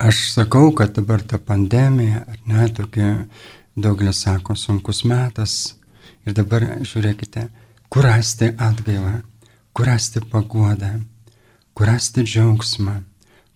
aš 0.00 0.22
sakau, 0.32 0.72
kad 0.72 0.96
dabar 0.96 1.22
ta 1.22 1.38
pandemija, 1.38 2.24
ar 2.24 2.40
ne, 2.48 2.68
tokia 2.72 3.10
daugelis 3.76 4.24
sako, 4.24 4.56
sunkus 4.56 5.04
metas. 5.04 5.77
Ir 6.28 6.34
dabar 6.36 6.66
žiūrėkite, 6.84 7.46
kur 7.88 8.04
rasti 8.04 8.50
atgailą, 8.60 9.22
kur 9.72 9.88
rasti 9.88 10.20
paguodą, 10.20 10.98
kur 11.72 11.88
rasti 11.88 12.24
džiaugsmą, 12.26 12.98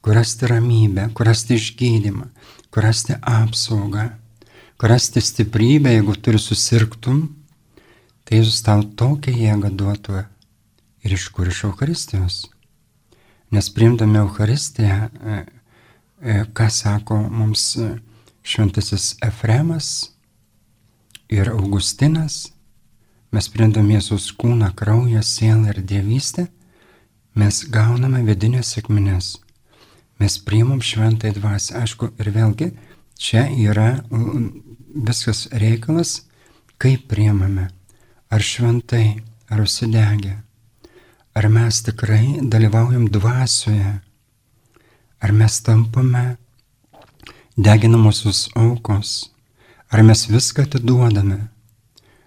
kur 0.00 0.16
rasti 0.16 0.48
ramybę, 0.48 1.10
kur 1.12 1.28
rasti 1.28 1.58
išgydymą, 1.60 2.30
kur 2.72 2.86
rasti 2.86 3.18
apsaugą, 3.20 4.06
kur 4.80 4.88
rasti 4.88 5.20
stiprybę, 5.20 5.92
jeigu 5.92 6.16
turi 6.16 6.40
susirgtum, 6.40 7.26
tai 8.24 8.40
Jėzus 8.40 8.62
tau 8.64 8.86
tokią 8.96 9.34
jėgą 9.36 9.72
duotų 9.76 10.22
ir 11.04 11.16
iš 11.18 11.28
kur 11.36 11.50
iš 11.52 11.64
Euharistijos. 11.68 12.38
Nes 13.52 13.68
priimdami 13.68 14.22
Euharistiją, 14.22 14.96
e, 15.12 15.44
e, 16.24 16.38
ką 16.56 16.70
sako 16.72 17.20
mums 17.28 17.76
e, 17.76 17.90
šventasis 18.42 19.18
Efremas 19.20 19.92
ir 21.28 21.52
Augustinas, 21.52 22.51
mes 23.32 23.48
priimdami 23.48 23.96
Jėzus 23.96 24.30
kūną, 24.38 24.72
kraują, 24.76 25.22
sielą 25.24 25.72
ir 25.72 25.80
dievystę, 25.88 26.46
mes 27.34 27.62
gauname 27.72 28.22
vidinės 28.26 28.74
sėkmines, 28.74 29.36
mes 30.20 30.38
priimam 30.46 30.82
šventai 30.84 31.32
dvasę. 31.36 31.78
Aišku, 31.80 32.12
ir 32.20 32.32
vėlgi, 32.34 32.72
čia 33.16 33.46
yra 33.48 34.02
viskas 34.94 35.46
reikalas, 35.52 36.20
kaip 36.78 37.08
priimame. 37.08 37.70
Ar 38.32 38.40
šventai, 38.40 39.22
ar 39.52 39.60
užsidegę. 39.60 40.36
Ar 41.34 41.48
mes 41.48 41.82
tikrai 41.84 42.40
dalyvaujam 42.42 43.08
dvasioje. 43.08 44.00
Ar 45.22 45.32
mes 45.32 45.60
tampame 45.64 46.36
deginamosios 47.56 48.48
aukos. 48.56 49.30
Ar 49.90 50.02
mes 50.02 50.26
viską 50.28 50.64
atiduodame. 50.66 51.51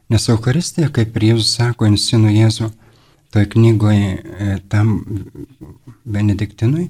Nes 0.10 0.30
Euharistija, 0.30 0.92
kaip 0.94 1.16
Jėzus 1.18 1.56
sako, 1.58 1.88
insinu 1.90 2.30
Jėzų, 2.30 2.70
Toj 3.36 3.46
knygoje 3.46 4.24
tam 4.70 5.04
Benediktinui 6.08 6.86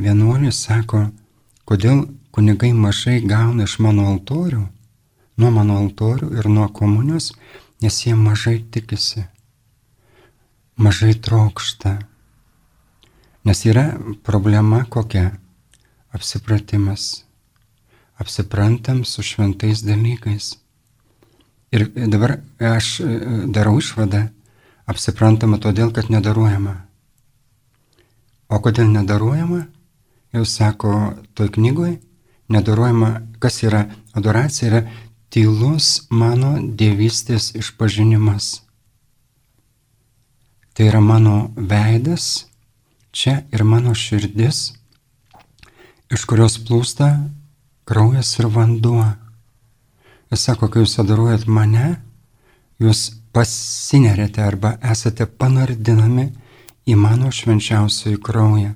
vienuolis 0.00 0.62
sako, 0.64 1.02
kodėl 1.68 2.06
kunigai 2.32 2.70
mažai 2.72 3.18
gauna 3.20 3.66
iš 3.68 3.74
mano 3.84 4.06
altorių, 4.08 4.62
nuo 5.36 5.50
mano 5.52 5.76
altorių 5.82 6.30
ir 6.40 6.48
nuo 6.48 6.70
komunijos, 6.72 7.34
nes 7.84 8.00
jie 8.06 8.14
mažai 8.16 8.62
tikisi, 8.72 9.26
mažai 10.80 11.12
trokšta. 11.20 11.98
Nes 13.44 13.60
yra 13.68 13.90
problema 14.24 14.86
kokia? 14.88 15.34
Apsipratimas. 16.16 17.26
Apsiprantam 18.16 19.04
su 19.04 19.20
šventais 19.20 19.84
dalykais. 19.84 20.54
Ir 21.70 21.86
dabar 21.94 22.38
aš 22.58 23.00
e, 23.00 23.08
darau 23.54 23.76
išvadą, 23.78 24.24
apsiprantama 24.90 25.60
todėl, 25.62 25.92
kad 25.94 26.10
nedaruojama. 26.10 26.74
O 28.50 28.58
kodėl 28.58 28.90
nedaruojama? 28.90 29.66
Jau 30.34 30.42
sako 30.46 30.94
toj 31.38 31.50
knygoj, 31.54 31.94
nedaruojama, 32.50 33.12
kas 33.42 33.62
yra 33.66 33.84
adoracija, 34.14 34.70
yra 34.70 34.82
tylus 35.30 36.08
mano 36.10 36.56
dievystės 36.58 37.52
išpažinimas. 37.58 38.60
Tai 40.74 40.86
yra 40.90 41.00
mano 41.02 41.50
veidas, 41.54 42.46
čia 43.14 43.42
ir 43.54 43.62
mano 43.66 43.94
širdis, 43.94 44.72
iš 46.10 46.26
kurios 46.26 46.58
plūsta 46.66 47.12
kraujas 47.86 48.32
ir 48.38 48.50
vanduo. 48.50 49.04
Jis 50.30 50.44
sako, 50.46 50.68
kai 50.70 50.84
jūs 50.84 50.98
adoruojat 51.02 51.48
mane, 51.50 51.96
jūs 52.78 53.08
pasinerėte 53.34 54.42
arba 54.44 54.76
esate 54.92 55.26
panardinami 55.26 56.28
į 56.86 56.96
mano 56.98 57.30
švenčiausiųjų 57.34 58.20
kraują. 58.22 58.74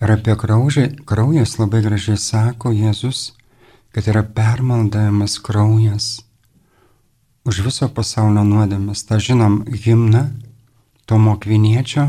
Ir 0.00 0.12
apie 0.14 0.36
kraują, 0.36 0.86
kraujas 1.08 1.58
labai 1.60 1.82
gražiai 1.84 2.20
sako 2.20 2.72
Jėzus, 2.72 3.32
kad 3.92 4.06
yra 4.08 4.22
permaldavimas 4.22 5.38
kraujas 5.44 6.20
už 7.44 7.62
viso 7.66 7.88
pasaulio 7.88 8.44
nuodėmės. 8.44 9.04
Ta 9.08 9.18
žinom 9.18 9.64
himną 9.66 10.28
Tomo 11.08 11.34
Kviniečio, 11.40 12.06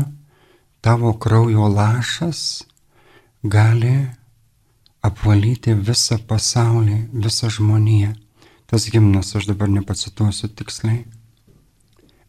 tavo 0.80 1.12
kraujo 1.18 1.66
lašas 1.72 2.62
gali 3.42 3.96
apvalyti 5.02 5.74
visą 5.74 6.20
pasaulį, 6.28 6.98
visą 7.24 7.50
žmoniją. 7.50 8.12
Tas 8.72 8.88
gimnas 8.88 9.34
aš 9.36 9.50
dabar 9.52 9.68
nepacituosiu 9.68 10.48
tiksliai 10.48 11.02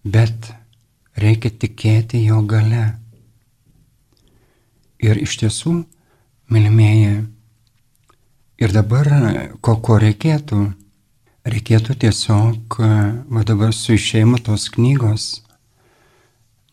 bet 0.04 0.52
reikia 1.16 1.50
tikėti 1.50 2.26
jo 2.28 2.42
gale. 2.48 3.00
Ir 5.04 5.20
iš 5.20 5.36
tiesų, 5.42 5.74
mylimieji, 6.52 7.26
ir 8.60 8.76
dabar 8.76 9.10
ko, 9.64 9.78
ko 9.84 9.98
reikėtų, 10.00 10.62
reikėtų 11.48 11.96
tiesiog, 12.04 12.80
va 12.80 13.44
dabar 13.48 13.74
su 13.76 13.98
išėjimu 13.98 14.40
tos 14.44 14.70
knygos, 14.72 15.44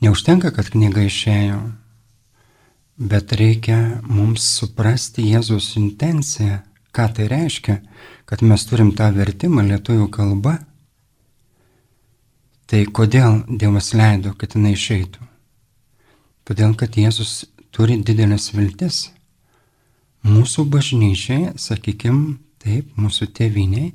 neužtenka, 0.03 0.53
kad 0.55 0.71
knyga 0.71 1.07
išėjo, 1.07 1.61
bet 3.11 3.35
reikia 3.35 4.01
mums 4.07 4.47
suprasti 4.59 5.27
Jėzus 5.33 5.75
intenciją, 5.81 6.61
ką 6.95 7.07
tai 7.17 7.27
reiškia, 7.31 7.81
kad 8.31 8.43
mes 8.47 8.67
turim 8.71 8.95
tą 8.97 9.11
vertimą 9.15 9.67
lietuvių 9.67 10.07
kalbą 10.15 10.59
Tai 12.71 12.85
kodėl 12.95 13.41
Dievas 13.59 13.89
leido, 13.99 14.31
kad 14.39 14.53
jinai 14.55 14.77
išeitų? 14.77 15.25
Todėl, 16.47 16.77
kad 16.79 16.95
Jėzus 16.95 17.49
turi 17.75 17.97
didelės 17.99 18.53
viltis, 18.55 18.99
mūsų 20.23 20.69
bažnyčiai, 20.71 21.49
sakykime, 21.59 22.37
taip, 22.63 22.93
mūsų 22.95 23.27
tėviniai, 23.35 23.89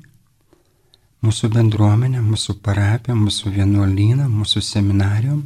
mūsų 1.24 1.48
bendruomenė, 1.56 2.20
mūsų 2.20 2.58
parapija, 2.66 3.16
mūsų 3.16 3.54
vienuolyną, 3.54 4.28
mūsų 4.28 4.60
seminarijom, 4.68 5.40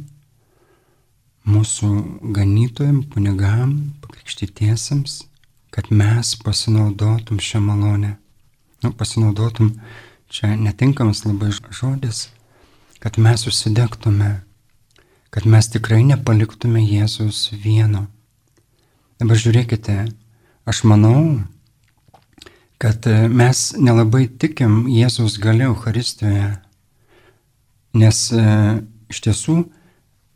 mūsų 1.47 1.91
ganytojim, 2.35 3.05
kunigam, 3.15 3.77
pakrikštytiesiems, 4.03 5.21
kad 5.71 5.87
mes 5.87 6.35
pasinaudotum 6.43 7.39
šią 7.39 7.63
malonę. 7.63 8.17
Nu, 8.81 8.89
pasinaudotum, 8.97 9.75
čia 10.25 10.55
netinkamas 10.57 11.21
labai 11.25 11.51
žodis, 11.53 12.29
kad 12.99 13.19
mes 13.21 13.43
susidegtume, 13.45 14.41
kad 15.29 15.45
mes 15.45 15.69
tikrai 15.69 16.01
nepaliktume 16.07 16.81
Jėzus 16.81 17.51
vieno. 17.53 18.07
Dabar 19.21 19.37
žiūrėkite, 19.37 19.99
aš 20.65 20.81
manau, 20.89 21.43
kad 22.81 23.05
e, 23.05 23.29
mes 23.29 23.61
nelabai 23.77 24.25
tikim 24.41 24.87
Jėzus 24.89 25.37
galia 25.37 25.69
Euharistijoje, 25.69 26.49
nes 28.01 28.25
e, 28.33 28.47
iš 29.13 29.23
tiesų, 29.27 29.59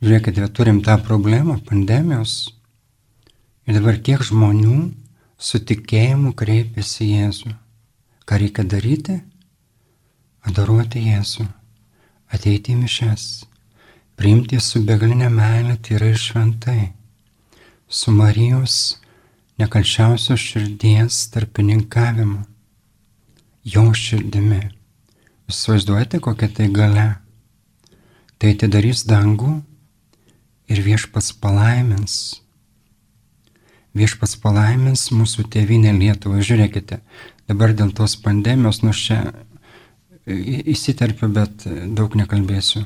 žiūrėkite, 0.05 0.45
turim 0.53 0.85
tą 0.85 0.99
problemą 1.01 1.57
pandemijos 1.65 2.37
ir 3.65 3.81
dabar 3.81 3.97
kiek 3.97 4.21
žmonių 4.21 4.79
su 5.41 5.65
tikėjimu 5.65 6.37
kreipiasi 6.37 7.09
Jėzų. 7.15 7.57
Ką 8.25 8.39
reikia 8.41 8.65
daryti? 8.65 9.19
Adoruoti 10.45 11.01
Jėzų, 11.01 11.45
ateiti 12.33 12.73
į 12.73 12.81
mišes, 12.83 13.25
priimti 14.17 14.59
su 14.61 14.81
begalinė 14.85 15.31
meilė 15.33 15.79
tyrai 15.81 16.11
ir 16.13 16.21
šventai, 16.21 16.81
su 17.89 18.13
Marijos 18.13 18.99
nekalčiausios 19.57 20.41
širdies 20.41 21.19
tarpininkavimu, 21.33 22.43
jo 23.65 23.85
širdimi. 23.97 24.61
Jūs 25.45 25.61
vaizduojate, 25.69 26.19
kokia 26.21 26.49
tai 26.49 26.69
gale? 26.73 27.07
Tai 28.37 28.51
atidarys 28.53 29.05
dangų 29.07 29.59
ir 30.69 30.81
viešpats 30.85 31.31
palaimins. 31.41 32.17
Viešpats 33.95 34.35
palaimins 34.43 35.07
mūsų 35.15 35.45
tėvinę 35.53 35.93
Lietuvą. 35.95 36.41
Žiūrėkite, 36.43 36.99
dabar 37.49 37.73
dėl 37.77 37.93
tos 37.95 38.15
pandemijos, 38.21 38.81
nors 38.83 39.01
čia 39.07 39.19
įsiterpiu, 40.25 41.29
bet 41.29 41.67
daug 41.97 42.15
nekalbėsiu. 42.17 42.85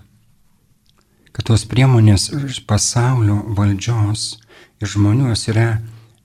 Kad 1.32 1.48
tos 1.48 1.64
priemonės 1.70 2.30
pasaulio 2.68 3.40
valdžios 3.56 4.40
ir 4.82 4.92
žmonių 4.92 5.32
yra 5.52 5.70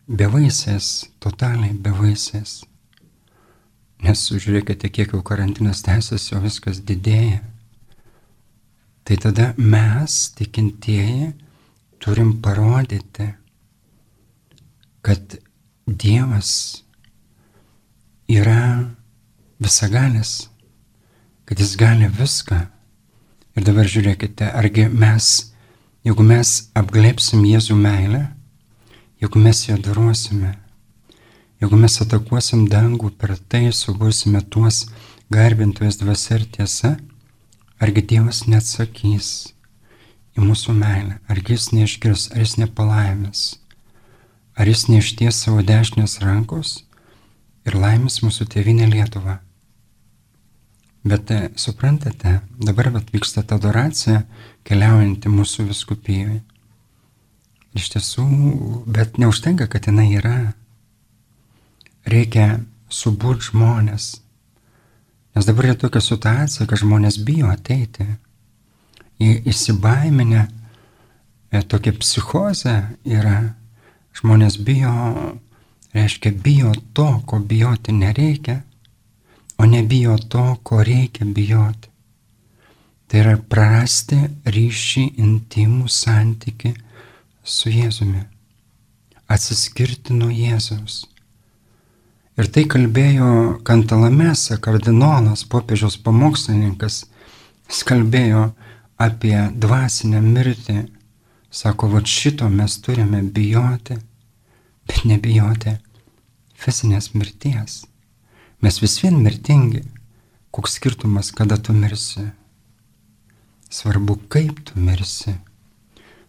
bevaisės, 0.09 1.07
totaliai 1.23 1.75
bevaisės. 1.75 2.63
Nes 4.05 4.21
žiūrėkite, 4.29 4.91
kiek 4.91 5.15
jau 5.15 5.23
karantinas 5.25 5.85
tęsiasi, 5.87 6.35
o 6.37 6.43
viskas 6.43 6.83
didėja. 6.85 7.41
Tai 9.05 9.17
tada 9.21 9.53
mes, 9.61 10.17
tikintieji, 10.37 11.31
turim 12.03 12.35
parodyti, 12.43 13.31
kad 15.05 15.39
Dievas 15.85 16.84
yra 18.29 18.91
visagalis, 19.61 20.49
kad 21.45 21.61
Jis 21.61 21.77
gali 21.77 22.09
viską. 22.09 22.61
Ir 23.55 23.63
dabar 23.63 23.87
žiūrėkite, 23.87 24.49
argi 24.51 24.89
mes, 24.91 25.53
jeigu 26.03 26.25
mes 26.27 26.55
apglėpsim 26.75 27.45
Jėzų 27.47 27.77
meilę, 27.79 28.25
jeigu 29.23 29.39
mes 29.39 29.61
ją 29.69 29.77
darosime, 29.79 30.57
jeigu 31.63 31.79
mes 31.79 32.01
atakuosim 32.03 32.65
dangų 32.73 33.13
per 33.19 33.37
tai, 33.39 33.69
subursime 33.71 34.43
tuos 34.43 34.89
garbintojas 35.31 36.01
dvasia 36.01 36.41
ir 36.41 36.49
tiesa, 36.57 36.97
argi 37.79 38.03
Dievas 38.15 38.43
neatsakys 38.51 39.31
į 40.35 40.43
mūsų 40.43 40.75
meilę, 40.75 41.21
argi 41.31 41.55
jis 41.55 41.71
neišgirs, 41.77 42.33
ar 42.35 42.43
jis 42.43 42.57
nepalaimės, 42.59 43.45
ar 44.59 44.67
jis 44.67 44.89
neišties 44.91 45.45
savo 45.45 45.63
dešinės 45.63 46.19
rankos 46.25 46.81
ir 47.65 47.77
laimės 47.81 48.21
mūsų 48.25 48.47
tėvinė 48.53 48.89
Lietuva. 48.93 49.39
Bet 51.05 51.31
e, 51.31 51.51
suprantate, 51.61 52.39
dabar 52.57 52.89
vyksta 53.13 53.43
ta 53.45 53.59
adoracija 53.59 54.23
keliaujanti 54.65 55.29
mūsų 55.29 55.67
viskupijoje. 55.69 56.41
Iš 57.77 57.89
tiesų, 57.93 58.25
bet 58.89 59.19
neužtenka, 59.21 59.67
kad 59.69 59.89
jinai 59.91 60.07
yra. 60.17 60.37
Reikia 62.09 62.63
subūti 62.89 63.51
žmonės. 63.51 64.07
Nes 65.35 65.49
dabar 65.49 65.73
yra 65.73 65.77
tokia 65.83 66.01
situacija, 66.05 66.69
kad 66.71 66.81
žmonės 66.81 67.19
bijo 67.27 67.51
ateiti. 67.53 68.07
Į 69.21 69.43
įsibaiminę, 69.51 70.47
e, 71.53 71.63
tokia 71.69 71.93
psichozė 71.99 72.79
yra. 73.05 73.55
Žmonės 74.15 74.57
bijo, 74.63 74.95
reiškia, 75.95 76.33
bijo 76.45 76.73
to, 76.93 77.23
ko 77.27 77.39
bijoti 77.39 77.93
nereikia, 77.93 78.61
o 79.59 79.67
nebijo 79.67 80.19
to, 80.19 80.57
ko 80.63 80.83
reikia 80.83 81.27
bijoti. 81.27 81.89
Tai 83.07 83.21
yra 83.21 83.35
prarasti 83.49 84.19
ryšį, 84.49 85.05
intimų 85.23 85.89
santyki 85.93 86.73
su 87.45 87.71
Jėzumi, 87.71 88.25
atsiskirti 89.31 90.17
nuo 90.17 90.31
Jėzaus. 90.33 91.05
Ir 92.35 92.49
tai 92.51 92.65
kalbėjo 92.67 93.61
Kantalamesa, 93.63 94.57
kardinolas, 94.59 95.45
popiežiaus 95.47 95.95
pamokslininkas, 96.03 97.05
jis 97.71 97.85
kalbėjo 97.87 98.49
apie 98.99 99.37
dvasinę 99.55 100.23
mirtį. 100.25 100.81
Sako, 101.55 101.93
va 101.93 102.01
šito 102.03 102.49
mes 102.51 102.81
turime 102.83 103.21
bijoti, 103.23 104.01
bet 104.87 105.05
nebijoti 105.09 105.77
fizinės 106.65 107.13
mirties. 107.15 107.85
Mes 108.65 108.81
vis 108.81 108.97
vien 109.03 109.19
mirtingi. 109.21 109.83
Koks 110.55 110.79
skirtumas, 110.79 111.33
kada 111.35 111.59
tu 111.59 111.75
mirsi? 111.75 112.29
Svarbu, 113.75 114.17
kaip 114.31 114.61
tu 114.69 114.79
mirsi. 114.79 115.35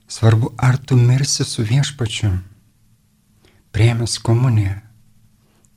Svarbu, 0.08 0.52
ar 0.58 0.78
tu 0.78 0.98
mirsi 0.98 1.46
su 1.46 1.63
viešpačiu, 1.65 2.32
priemęs 3.74 4.18
komuniją, 4.26 4.76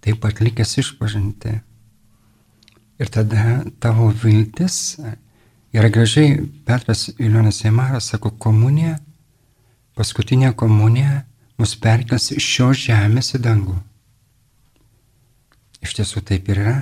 taip 0.04 0.24
atlikęs 0.24 0.78
išpažinti. 0.82 1.54
Ir 2.98 3.12
tada 3.14 3.62
tavo 3.80 4.08
viltis 4.24 4.98
yra 5.72 5.88
gražiai, 5.92 6.40
Petras 6.66 7.08
Ilionas 7.18 7.62
Eimaras 7.64 8.10
sako, 8.12 8.32
komunija, 8.40 8.98
paskutinė 9.96 10.52
komunija 10.56 11.22
mus 11.58 11.74
perkels 11.78 12.30
iš 12.34 12.50
šios 12.56 12.84
žemės 12.86 13.34
į 13.36 13.42
dangų. 13.46 13.78
Iš 15.84 15.96
tiesų 15.98 16.22
taip 16.26 16.48
ir 16.50 16.62
yra. 16.64 16.76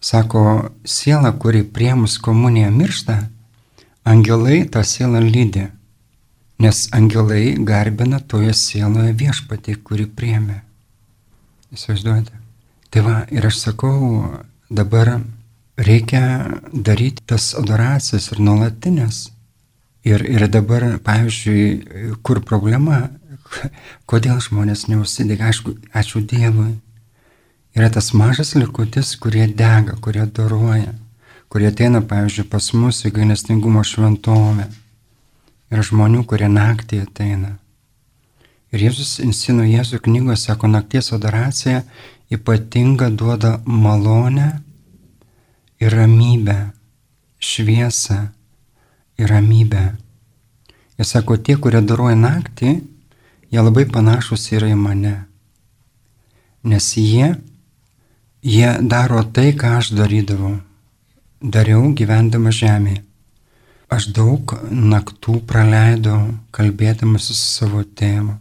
Sako, 0.00 0.72
siela, 0.84 1.32
kuri 1.32 1.64
priemus 1.64 2.18
komuniją 2.22 2.70
miršta, 2.72 3.16
angelai 4.04 4.62
tą 4.70 4.84
sielą 4.86 5.24
lydi 5.24 5.66
nes 6.58 6.88
angelai 6.92 7.56
garbina 7.58 8.20
toje 8.20 8.54
sieloje 8.56 9.12
viešpatį, 9.20 9.76
kuri 9.84 10.06
priemė. 10.08 10.60
Įsivaizduojate? 11.74 12.38
Tai 12.90 13.02
va, 13.04 13.16
ir 13.32 13.46
aš 13.48 13.60
sakau, 13.66 13.96
dabar 14.70 15.18
reikia 15.76 16.22
daryti 16.72 17.24
tas 17.26 17.52
adoracijas 17.58 18.30
ir 18.32 18.40
nuolatinės. 18.40 19.26
Ir, 20.06 20.22
ir 20.22 20.46
dabar, 20.52 20.84
pavyzdžiui, 21.02 22.16
kur 22.22 22.42
problema, 22.46 23.08
kodėl 24.10 24.38
žmonės 24.44 24.86
neužsidega, 24.90 25.50
aišku, 25.50 25.74
ačiū 25.96 26.22
Dievui. 26.22 26.76
Yra 27.76 27.90
tas 27.92 28.12
mažas 28.16 28.54
likutis, 28.56 29.16
kurie 29.20 29.44
dega, 29.50 29.98
kurie 30.00 30.24
daruoja, 30.24 30.94
kurie 31.52 31.68
ateina, 31.72 32.00
pavyzdžiui, 32.00 32.48
pas 32.50 32.70
mus 32.78 33.02
į 33.04 33.12
gailestingumo 33.18 33.82
šventovę 33.84 34.70
Yra 35.66 35.82
žmonių, 35.82 36.22
kurie 36.30 36.46
naktį 36.46 37.00
ateina. 37.02 37.56
Ir 38.70 38.84
Jėzus 38.86 39.16
Insino 39.22 39.64
Jėzų 39.66 39.98
knygoje 40.04 40.38
sako, 40.38 40.70
nakties 40.70 41.10
adoracija 41.14 41.82
ypatinga 42.30 43.08
duoda 43.10 43.56
malonę 43.66 44.60
ir 45.82 45.94
ramybę, 45.94 46.56
šviesą 47.42 48.28
ir 49.18 49.30
ramybę. 49.30 49.96
Jis 50.98 51.12
sako, 51.12 51.36
tie, 51.36 51.56
kurie 51.60 51.82
daruoja 51.84 52.16
naktį, 52.16 52.78
jie 53.52 53.60
labai 53.60 53.84
panašus 53.88 54.48
yra 54.56 54.70
į 54.72 54.78
mane. 54.80 55.16
Nes 56.66 56.86
jie, 56.96 57.34
jie 58.42 58.70
daro 58.80 59.22
tai, 59.24 59.52
ką 59.52 59.76
aš 59.80 59.92
darydavau. 59.98 60.56
Dariau 61.40 61.92
gyvendama 61.92 62.50
žemėje. 62.54 63.02
Aš 63.92 64.08
daug 64.16 64.50
naktų 64.66 65.36
praleidau 65.46 66.32
kalbėdamas 66.50 67.28
su 67.28 67.36
savo 67.38 67.84
tėvu. 67.86 68.34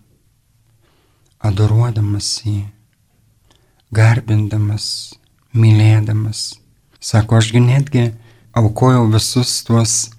adoruodamas 1.46 2.28
jį, 2.42 2.64
garbindamas, 3.94 5.14
mylėdamas. 5.54 6.56
Sako, 6.98 7.38
ašgi 7.38 7.62
netgi 7.62 8.06
aukojau 8.58 9.06
visus 9.14 9.60
tuos 9.68 10.15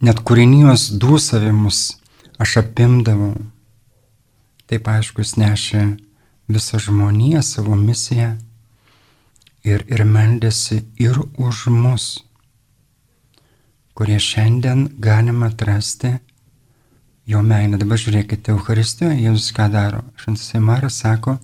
net 0.00 0.22
kūrinijos 0.26 0.88
dūsavimus, 1.00 2.00
aš 2.38 2.58
apimdavau. 2.64 3.34
Taip 4.70 4.88
aišku, 4.88 5.22
jis 5.22 5.36
nešė 5.38 5.84
visą 6.48 6.80
žmoniją 6.80 7.42
savo 7.44 7.76
misiją 7.76 8.34
ir, 9.64 9.84
ir 9.88 10.04
meldėsi 10.04 10.82
ir 11.00 11.20
už 11.36 11.66
mus, 11.72 12.06
kurie 13.94 14.18
šiandien 14.18 14.88
galime 14.98 15.50
atrasti 15.50 16.16
jo 17.26 17.40
meilę. 17.42 17.78
Dabar 17.80 18.00
žiūrėkite, 18.00 18.52
Euharistijoje 18.52 19.20
Jėzus 19.22 19.52
ką 19.56 19.70
daro. 19.72 20.02
Šantas 20.20 20.54
Eimaras 20.56 21.00
sako, 21.04 21.38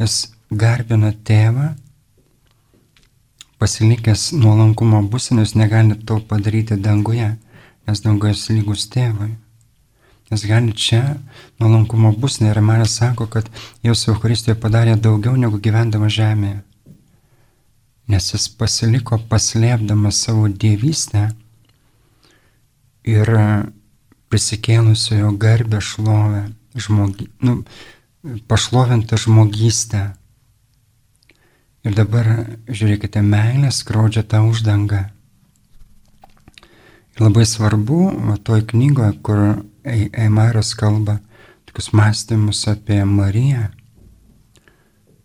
jis 0.00 0.28
garbina 0.48 1.12
tėvą, 1.12 1.72
pasilikęs 3.58 4.30
nuolankumo 4.38 5.02
būsinės 5.10 5.56
negali 5.58 5.98
to 6.08 6.20
padaryti 6.30 6.78
danguje, 6.80 7.34
nes 7.88 8.02
jis 8.04 8.48
lygus 8.52 8.84
tėvui. 8.92 9.30
Nes 10.28 10.44
gali 10.44 10.74
čia 10.76 11.16
nuolankumo 11.56 12.12
būsinė 12.20 12.50
ir 12.52 12.60
Marija 12.60 12.88
sako, 12.92 13.26
kad 13.32 13.48
Jėzus 13.80 14.10
Euharistijoje 14.12 14.58
padarė 14.60 14.96
daugiau 15.00 15.38
negu 15.40 15.56
gyvendama 15.56 16.10
žemėje. 16.12 16.60
Nes 18.12 18.28
jis 18.34 18.48
pasiliko 18.60 19.18
paslėpdamas 19.30 20.20
savo 20.26 20.48
dievystę 20.48 21.30
ir 23.08 23.32
prisikėlusiojo 24.28 25.32
garbę 25.40 25.80
šlovę, 25.80 26.44
žmogi, 26.76 27.30
nu, 27.40 27.62
pašlovintą 28.48 29.16
žmogystę. 29.16 30.10
Ir 31.88 31.94
dabar, 31.96 32.28
žiūrėkite, 32.68 33.22
meilė 33.24 33.72
skrodžia 33.72 34.26
tą 34.28 34.42
uždangą. 34.50 35.06
Labai 37.18 37.46
svarbu, 37.46 37.98
va, 38.28 38.36
toj 38.38 38.62
knygoje, 38.70 39.16
kur 39.26 39.38
Eimaras 39.84 40.70
kalba 40.78 41.16
tokius 41.66 41.90
mąstymus 41.92 42.60
apie 42.70 43.00
Mariją, 43.04 43.64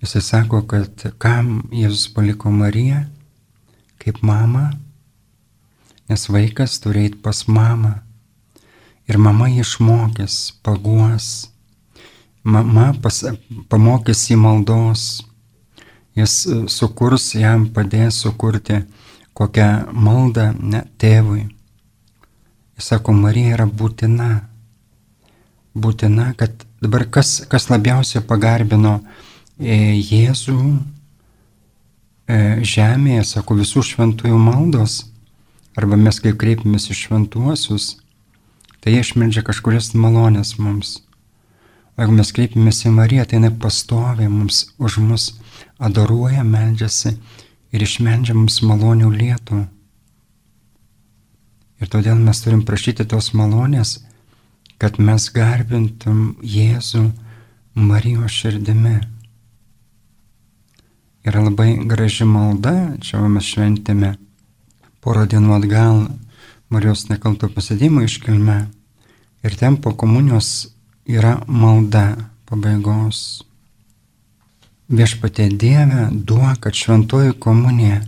jisai 0.01 0.21
sako, 0.25 0.63
kad 0.65 1.06
kam 1.21 1.67
Jėzus 1.69 2.08
paliko 2.15 2.49
Mariją? 2.49 3.03
Kaip 4.01 4.23
mamą, 4.25 4.71
nes 6.10 6.25
vaikas 6.34 6.79
turi 6.82 7.06
eiti 7.06 7.21
pas 7.21 7.45
mamą. 7.47 7.93
Ir 9.08 9.21
mama 9.21 9.51
išmokys, 9.53 10.58
paguos, 10.65 11.29
mama 12.43 12.89
pas, 13.03 13.21
pamokys 13.69 14.32
į 14.34 14.41
maldos, 14.41 15.08
jis 16.17 16.38
e, 16.47 16.62
sukurs 16.73 17.36
jam, 17.38 17.69
padės 17.75 18.23
sukurti 18.25 18.82
kokią 19.38 19.69
maldą 19.93 20.56
ne, 20.58 20.88
tėvui. 20.97 21.52
Jis 22.77 22.89
sako, 22.89 23.13
Marija 23.13 23.57
yra 23.57 23.67
būtina. 23.69 24.29
Būtina, 25.73 26.31
kad 26.38 26.65
dabar 26.81 27.05
kas, 27.09 27.39
kas 27.49 27.69
labiausiai 27.71 28.21
pagarbino 28.29 28.99
e, 29.57 29.97
Jėzų 29.97 30.57
e, 32.29 32.38
žemėje, 32.62 33.23
sako, 33.31 33.57
visų 33.62 33.81
šventųjų 33.88 34.38
maldos, 34.38 34.99
arba 35.77 35.97
mes 35.97 36.21
kaip 36.21 36.38
kreipiamės 36.41 36.91
į 36.93 36.99
šventuosius, 36.99 37.88
tai 38.81 38.93
jie 38.93 39.01
išmeldžia 39.01 39.45
kažkurias 39.47 39.93
malonės 39.97 40.57
mums. 40.59 40.99
O 41.93 42.01
jeigu 42.01 42.17
mes 42.17 42.33
kreipiamės 42.33 42.83
į 42.88 42.93
Mariją, 42.93 43.25
tai 43.25 43.39
jinai 43.39 43.53
pastovi 43.62 44.29
mums, 44.29 44.65
už 44.81 44.97
mus 45.05 45.29
adoruoja, 45.81 46.45
meldžiasi 46.45 47.13
ir 47.73 47.86
išmeldžia 47.86 48.38
mums 48.38 48.62
malonių 48.65 49.12
lietų. 49.13 49.63
Ir 51.84 51.89
todėl 51.91 52.15
mes 52.15 52.39
turim 52.39 52.62
prašyti 52.63 53.04
tos 53.12 53.34
malonės, 53.36 53.98
kad 54.80 55.02
mes 55.04 55.26
garbintum 55.36 56.38
Jėzų 56.39 57.10
Marijos 57.76 58.32
širdimi. 58.32 59.02
Yra 61.28 61.41
labai 61.43 61.74
graži 61.91 62.24
malda, 62.24 62.96
čia 63.04 63.19
mes 63.28 63.50
šventėme 63.52 64.13
porą 65.04 65.26
dienų 65.28 65.58
atgal 65.58 65.98
Marijos 66.72 67.10
nekalto 67.10 67.50
pasidėjimo 67.52 68.06
iškilme. 68.08 68.56
Ir 69.43 69.58
ten 69.60 69.76
po 69.84 69.91
komunijos 69.91 70.69
yra 71.04 71.34
malda 71.52 72.06
pabaigos. 72.48 73.43
Viešpatė 74.88 75.50
Dieve 75.52 76.08
duok, 76.15 76.63
kad 76.63 76.80
šventoji 76.80 77.36
komunija 77.43 78.00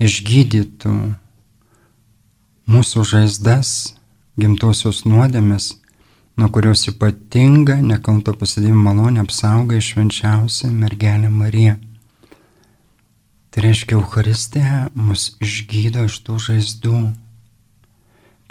išgydytų 0.00 0.94
mūsų 2.70 3.04
žaizdas, 3.10 3.94
gimtosios 4.40 5.04
nuodėmės, 5.08 5.74
nuo 6.36 6.50
kurios 6.54 6.86
ypatinga 6.90 7.80
nekalto 7.82 8.36
pasidėjimo 8.38 8.86
malonė 8.88 9.24
apsaugai 9.24 9.82
švenčiausią 9.84 10.70
mergelę 10.72 11.30
Mariją. 11.30 11.76
Tai 13.50 13.68
reiškia, 13.68 14.00
Euharistija 14.00 14.86
mus 14.94 15.34
išgydo 15.44 16.08
iš 16.08 16.22
tų 16.26 16.40
žaizdų 16.48 16.96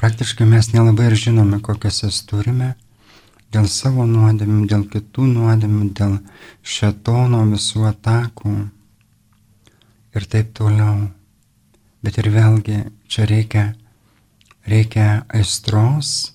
Praktiškai 0.03 0.43
mes 0.43 0.67
nelabai 0.73 1.05
ir 1.07 1.13
žinome, 1.15 1.61
kokias 1.63 2.01
jas 2.03 2.17
turime 2.27 2.73
dėl 3.55 3.69
savo 3.71 4.03
nuodėmių, 4.09 4.65
dėl 4.67 4.81
kitų 4.91 5.27
nuodėmių, 5.29 5.85
dėl 5.95 6.17
šetono 6.59 7.43
visų 7.47 7.85
atakų 7.87 8.51
ir 10.17 10.25
taip 10.33 10.49
toliau. 10.59 11.05
Bet 12.03 12.19
ir 12.19 12.27
vėlgi 12.33 12.81
čia 13.07 13.29
reikia, 13.29 13.63
reikia 14.69 15.23
aistros, 15.33 16.33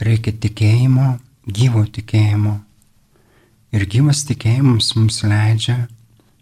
reikia 0.00 0.32
tikėjimo, 0.32 1.16
gyvo 1.46 1.84
tikėjimo. 1.86 2.56
Ir 3.74 3.84
gyvas 3.90 4.22
tikėjimas 4.28 4.94
mums 4.96 5.22
leidžia 5.26 5.86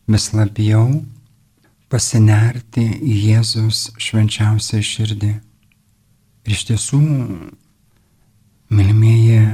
vis 0.06 0.30
labiau 0.36 1.02
pasinerti 1.92 2.84
į 3.00 3.16
Jėzus 3.30 3.88
švenčiausią 4.00 4.80
širdį. 4.84 5.32
Ir 6.44 6.52
iš 6.52 6.64
tiesų, 6.68 7.00
mylimieji, 8.74 9.44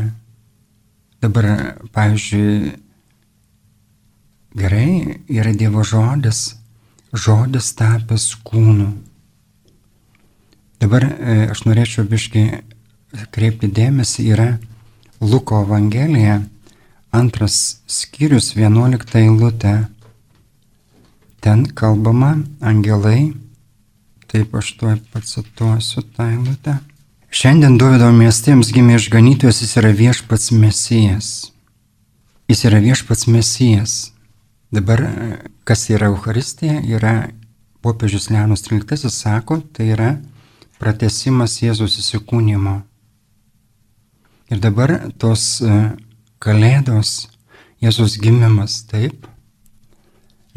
dabar, 1.23 1.47
pavyzdžiui, 1.95 2.73
gerai 4.59 5.21
yra 5.31 5.53
Dievo 5.55 5.85
žodis, 5.87 6.57
žodis 7.13 7.71
tapęs 7.79 8.33
kūnu. 8.47 8.91
Dabar 10.81 11.05
e, 11.05 11.37
aš 11.53 11.65
norėčiau 11.69 12.07
biškai 12.09 12.47
kreipti 13.35 13.69
dėmesį, 13.69 14.27
yra 14.33 14.49
Luko 15.21 15.61
Evangelija, 15.67 16.41
antras 17.13 17.83
skyrius, 17.91 18.55
vienuolikta 18.57 19.21
eilutė. 19.21 19.77
Ten 21.41 21.67
kalbama 21.77 22.37
angelai 22.61 23.33
Taip 24.31 24.55
aš 24.55 24.77
tuoj 24.79 24.99
pacituosiu 25.11 26.05
tą 26.15 26.29
eilutę. 26.31 26.77
Šiandien 27.35 27.79
Dovido 27.79 28.13
miestėms 28.15 28.69
gimė 28.75 28.95
išganytojas, 29.01 29.59
jis 29.65 29.73
yra 29.81 29.91
viešpats 29.91 30.53
mesijas. 30.55 31.31
Jis 32.51 32.63
yra 32.69 32.79
viešpats 32.85 33.27
mesijas. 33.27 33.95
Dabar, 34.71 35.03
kas 35.67 35.89
yra 35.91 36.13
Euharistija, 36.13 36.79
yra 36.87 37.15
popiežius 37.83 38.29
Leonas 38.31 38.63
XIII 38.69 39.11
sako, 39.11 39.59
tai 39.75 39.89
yra 39.97 40.13
pratesimas 40.81 41.59
Jėzus 41.61 41.99
įsikūnymo. 42.01 42.81
Ir 44.51 44.59
dabar 44.63 44.97
tos 45.21 45.61
e, 45.63 45.75
kalėdos, 46.43 47.29
Jėzus 47.81 48.17
gimimas, 48.21 48.81
taip. 48.91 49.29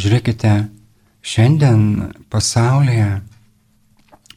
Žiūrėkite, 0.02 0.54
šiandien 1.24 1.84
pasaulyje 2.34 3.22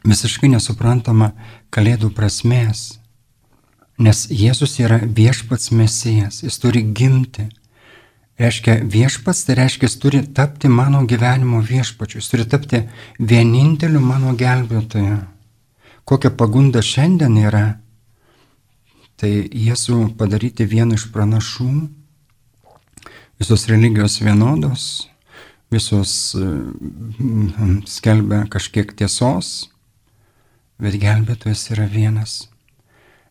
visiškai 0.07 0.51
nesuprantama 0.53 1.33
kalėdų 1.75 2.13
prasmės. 2.15 2.99
Nes 3.99 4.27
Jėzus 4.29 4.77
yra 4.83 5.01
viešpats 5.01 5.73
mesijas, 5.73 6.43
jis 6.45 6.61
turi 6.61 6.83
gimti. 6.85 7.49
Reiškia, 8.37 8.83
viešpats 8.93 9.47
tai 9.49 9.57
reiškia, 9.63 9.89
jis 9.89 9.97
turi 10.03 10.21
tapti 10.37 10.69
mano 10.69 11.01
gyvenimo 11.09 11.63
viešpačiu, 11.65 12.21
jis 12.21 12.29
turi 12.29 12.45
tapti 12.45 12.83
vieninteliu 13.17 14.03
mano 14.05 14.35
gelbėtoju. 14.37 15.17
Kokia 16.07 16.31
pagunda 16.31 16.83
šiandien 16.87 17.35
yra, 17.41 17.65
tai 19.19 19.31
Jėzų 19.51 20.13
padaryti 20.19 20.67
vieną 20.71 20.95
iš 20.95 21.09
pranašų, 21.11 21.71
visos 23.43 23.67
religijos 23.67 24.21
vienodos, 24.23 24.85
visos 25.75 26.13
mm, 26.39 27.81
skelbia 27.91 28.45
kažkiek 28.53 28.93
tiesos, 28.95 29.73
bet 30.79 30.95
gelbėtojas 31.03 31.67
yra 31.75 31.89
vienas. 31.91 32.45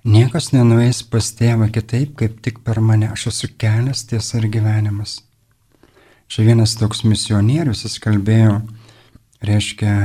Niekas 0.06 0.52
nenueis 0.54 1.00
pas 1.02 1.32
tėvą 1.34 1.72
kitaip, 1.74 2.12
kaip 2.20 2.42
tik 2.46 2.60
per 2.66 2.78
mane. 2.84 3.08
Aš 3.16 3.30
esu 3.32 3.50
kelias, 3.58 4.04
tiesa 4.06 4.38
ir 4.38 4.52
gyvenimas. 4.54 5.22
Čia 6.30 6.46
vienas 6.46 6.76
toks 6.78 7.06
misionierius, 7.06 7.86
jis 7.88 7.98
kalbėjo, 8.04 8.60
reiškia, 9.46 9.96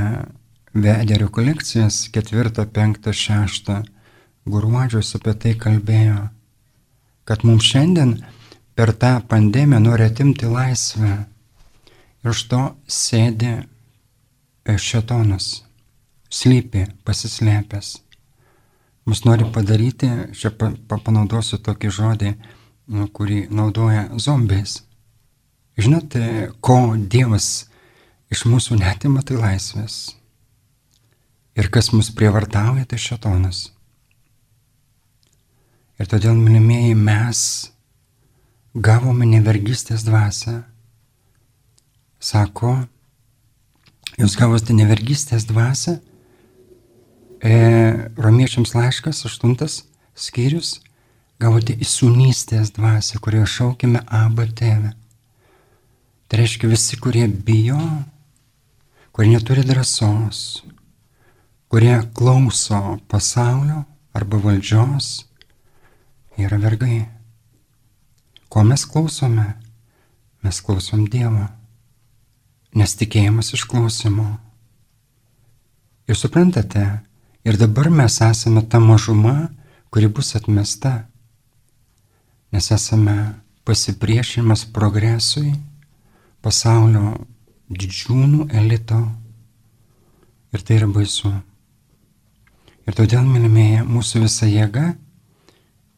vedė 0.74 1.20
rekolekcijas 1.22 2.08
ketvirtą, 2.14 2.66
penktą, 2.66 3.14
šeštą 3.14 3.80
gruodžius 4.50 5.14
apie 5.18 5.34
tai 5.42 5.54
kalbėjo, 5.58 6.28
kad 7.28 7.46
mums 7.46 7.66
šiandien 7.70 8.18
per 8.74 8.94
tą 8.96 9.16
pandemiją 9.30 9.80
nori 9.84 10.06
atimti 10.08 10.48
laisvę. 10.50 11.16
Ir 12.20 12.34
iš 12.34 12.44
to 12.52 12.62
sėdi 12.88 13.56
šetonas, 14.70 15.50
slypi, 16.30 16.86
pasislėpęs 17.04 17.96
mus 19.10 19.24
nori 19.24 19.44
padaryti, 19.52 20.08
čia 20.38 20.52
panaudosiu 21.04 21.58
tokį 21.66 21.90
žodį, 21.96 22.30
nu, 22.94 23.08
kurį 23.10 23.40
naudoja 23.50 24.04
zombiais. 24.22 24.80
Žinote, 25.80 26.50
ko 26.62 26.94
Dievas 26.94 27.48
iš 28.30 28.44
mūsų 28.46 28.78
netima, 28.78 29.24
tai 29.26 29.40
laisvės. 29.40 29.96
Ir 31.60 31.68
kas 31.72 31.90
mus 31.92 32.08
prievartauja, 32.16 32.86
tai 32.88 32.98
šetonas. 33.00 33.68
Ir 36.00 36.08
todėl, 36.08 36.38
mylimieji, 36.40 36.94
mes 36.96 37.40
gavome 38.72 39.28
nevergystės 39.28 40.06
dvasę. 40.06 40.62
Sako, 42.20 42.78
jūs 44.20 44.36
gavote 44.40 44.76
nevergystės 44.76 45.44
dvasę, 45.48 46.00
E, 47.40 48.10
romiečiams 48.20 48.74
laiškas, 48.76 49.22
aštuntas 49.24 49.78
skyrius, 50.12 50.74
gavote 51.40 51.72
įsūnystės 51.72 52.74
dvasę, 52.76 53.16
kurioje 53.24 53.48
šaukime 53.48 54.02
Abba 54.04 54.44
tėvę. 54.44 54.90
Tai 56.28 56.40
reiškia 56.42 56.68
visi, 56.68 56.98
kurie 57.00 57.24
bijo, 57.32 57.80
kurie 59.16 59.32
neturi 59.32 59.64
drąsos, 59.64 60.60
kurie 61.70 61.96
klauso 62.16 62.98
pasaulio 63.08 63.84
arba 64.12 64.40
valdžios, 64.42 65.26
yra 66.36 66.58
vergai. 66.58 67.04
Ko 68.50 68.64
mes 68.66 68.84
klausome? 68.84 69.54
Mes 70.40 70.56
klausom 70.64 71.04
Dievo, 71.12 71.44
nes 72.74 72.96
tikėjimas 72.96 73.52
iš 73.54 73.66
klausimo. 73.68 74.24
Ir 76.08 76.16
suprantate, 76.16 76.86
Ir 77.44 77.56
dabar 77.56 77.88
mes 77.90 78.20
esame 78.20 78.60
ta 78.68 78.78
mažuma, 78.78 79.48
kuri 79.90 80.08
bus 80.08 80.34
atmesta, 80.36 81.06
nes 82.52 82.70
esame 82.70 83.34
pasipriešinimas 83.64 84.66
progresui, 84.74 85.54
pasaulio 86.44 87.14
didžiūnų 87.72 88.50
elito. 88.60 89.00
Ir 90.52 90.64
tai 90.66 90.76
yra 90.82 90.90
baisu. 90.90 91.32
Ir 92.88 92.96
todėl, 92.96 93.26
mylimėje, 93.26 93.84
mūsų 93.84 94.24
visa 94.24 94.48
jėga 94.48 94.94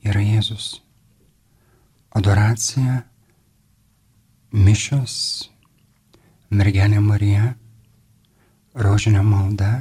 yra 0.02 0.22
Jėzus. 0.22 0.80
Adoracija, 2.12 3.02
mišios, 4.52 5.14
mergelė 6.52 7.00
Marija, 7.00 7.54
rožinio 8.74 9.22
malda 9.24 9.72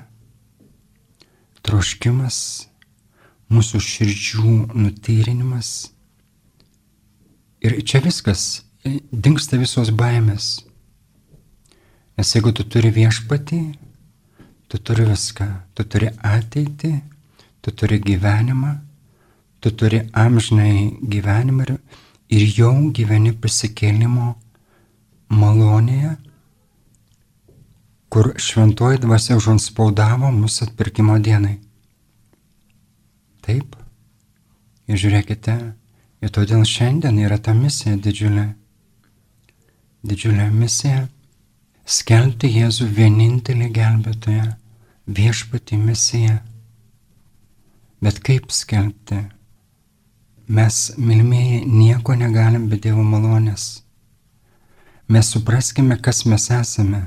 troškimas, 1.65 2.67
mūsų 3.51 3.81
širdžių 3.85 4.53
nutyrinimas. 4.73 5.91
Ir 7.61 7.77
čia 7.85 8.01
viskas, 8.01 8.63
dinksta 9.11 9.59
visos 9.61 9.91
baimės. 9.93 10.61
Nes 12.17 12.33
jeigu 12.35 12.53
tu 12.55 12.65
turi 12.65 12.91
viešpatį, 12.93 13.61
tu 14.71 14.79
turi 14.79 15.05
viską. 15.09 15.47
Tu 15.75 15.83
turi 15.83 16.09
ateitį, 16.31 16.93
tu 17.61 17.75
turi 17.75 17.99
gyvenimą, 17.99 18.71
tu 19.59 19.71
turi 19.75 20.05
amžinai 20.15 20.95
gyvenimą 21.03 21.67
ir, 21.67 21.77
ir 22.31 22.47
jau 22.55 22.73
gyveni 22.95 23.35
prisikėlimo 23.35 24.33
malonėje 25.31 26.15
kur 28.11 28.33
šventoji 28.35 28.99
dvasia 28.99 29.37
užanspaudavo 29.39 30.33
mūsų 30.35 30.65
atpirkimo 30.67 31.13
dienai. 31.23 31.53
Taip. 33.45 33.77
Ir 34.91 34.99
žiūrėkite, 34.99 35.53
ir 36.19 36.33
todėl 36.35 36.65
šiandien 36.67 37.21
yra 37.23 37.37
ta 37.39 37.53
misija 37.55 37.95
didžiulė. 37.95 38.49
Didžiulė 40.03 40.49
misija- 40.51 41.05
skelbti 41.97 42.51
Jėzų 42.51 42.89
vienintelį 42.97 43.69
gelbėtoją, 43.79 44.49
viešpatį 45.17 45.77
misiją. 45.81 46.39
Bet 48.01 48.19
kaip 48.25 48.51
skelbti? 48.51 49.21
Mes, 50.51 50.83
mylimieji, 50.97 51.63
nieko 51.65 52.17
negalim 52.17 52.67
be 52.69 52.79
Dievo 52.81 53.03
malonės. 53.07 53.83
Mes 55.11 55.31
supraskime, 55.31 55.97
kas 56.01 56.25
mes 56.25 56.49
esame 56.51 57.05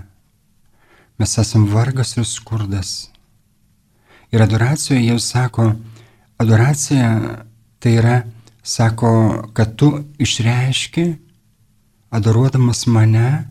Mes 1.18 1.38
esame 1.38 1.70
vargas 1.70 2.16
ir 2.16 2.24
skurdas. 2.26 3.10
Ir 4.32 4.42
adoracijoje 4.42 5.06
jau 5.06 5.18
sako, 5.22 5.66
adoracija 6.42 7.10
tai 7.78 7.92
yra, 8.00 8.16
sako, 8.62 9.10
kad 9.54 9.76
tu 9.78 9.92
išreiški, 10.18 11.04
adoruodamas 12.10 12.86
mane, 12.86 13.44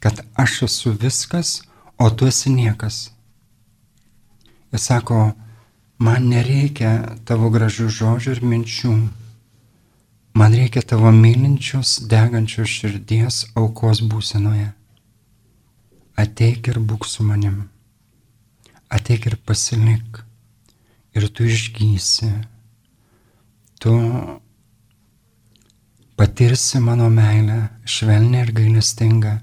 kad 0.00 0.22
aš 0.34 0.62
esu 0.62 0.94
viskas, 0.96 1.60
o 1.98 2.08
tu 2.10 2.26
esi 2.26 2.50
niekas. 2.50 3.10
Jis 4.72 4.86
sako, 4.86 5.32
man 5.98 6.28
nereikia 6.30 6.92
tavo 7.26 7.50
gražių 7.50 7.88
žodžių 7.90 8.36
ir 8.36 8.42
minčių. 8.52 8.92
Man 10.38 10.54
reikia 10.54 10.82
tavo 10.86 11.10
mylinčios, 11.10 11.96
degančios 12.10 12.70
širdies 12.70 13.40
aukos 13.58 14.02
būsenoje. 14.06 14.70
Ateik 16.20 16.70
ir 16.70 16.78
būk 16.78 17.06
su 17.08 17.24
manim, 17.26 17.64
ateik 18.92 19.26
ir 19.26 19.36
pasilik, 19.46 20.20
ir 21.16 21.26
tu 21.34 21.48
išgysi, 21.48 22.30
tu 23.80 23.94
patirsi 26.20 26.78
mano 26.84 27.08
meilę 27.10 27.58
švelnę 27.88 28.44
ir 28.44 28.52
gailestingą, 28.52 29.38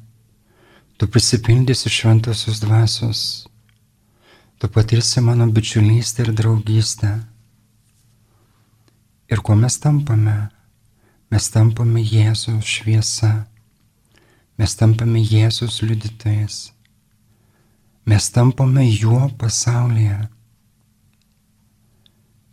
tu 0.98 1.08
prisipildysi 1.10 1.90
šventosios 1.90 2.62
dvasios, 2.62 3.22
tu 4.58 4.70
patirsi 4.70 5.22
mano 5.22 5.48
bičiulystę 5.48 6.26
ir 6.26 6.34
draugystę. 6.34 7.12
Ir 9.30 9.44
kuo 9.46 9.56
mes 9.56 9.80
tampame? 9.80 10.50
Mes 11.32 11.52
tampame 11.52 12.02
Jėzaus 12.02 12.66
šviesa 12.66 13.48
Mes 14.58 14.74
tampame 14.74 15.22
Jėzus 15.22 15.84
liudytojais. 15.86 16.72
Mes 18.10 18.30
tampame 18.34 18.88
juo 18.90 19.28
pasaulyje. 19.38 20.16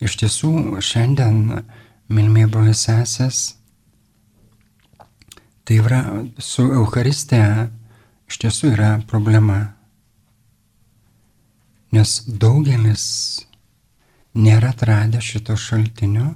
Iš 0.05 0.17
tiesų, 0.21 0.51
šiandien, 0.85 1.63
mylimiai 2.13 2.51
brolius 2.51 2.83
sesės, 2.85 3.39
tai 5.65 5.79
yra 5.81 6.03
su 6.37 6.67
Euharistija 6.67 7.71
iš 8.29 8.43
tiesų 8.43 8.75
yra 8.75 8.91
problema. 9.09 9.74
Nes 11.95 12.13
daugelis 12.27 13.05
nėra 14.35 14.73
atradę 14.73 15.21
šito 15.23 15.55
šaltinio, 15.61 16.33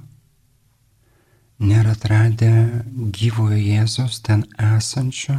nėra 1.59 1.95
atradę 1.97 2.51
gyvojo 3.17 3.57
Jėzus 3.59 4.21
ten 4.23 4.45
esančio 4.55 5.35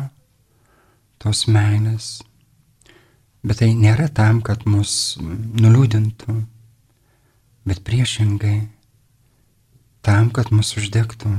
tos 1.24 1.46
meilės. 1.48 2.10
Bet 3.40 3.62
tai 3.62 3.70
nėra 3.72 4.10
tam, 4.12 4.42
kad 4.44 4.66
mus 4.68 5.16
nuliūdintų, 5.22 6.36
bet 7.64 7.80
priešingai 7.88 8.58
tam, 10.04 10.28
kad 10.36 10.52
mus 10.52 10.74
uždegtų, 10.76 11.32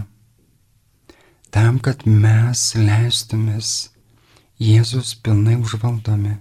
tam, 1.54 1.78
kad 1.86 2.08
mes 2.10 2.72
leistumės 2.80 3.92
Jėzus 4.62 5.14
pilnai 5.22 5.60
užvaldomi, 5.62 6.40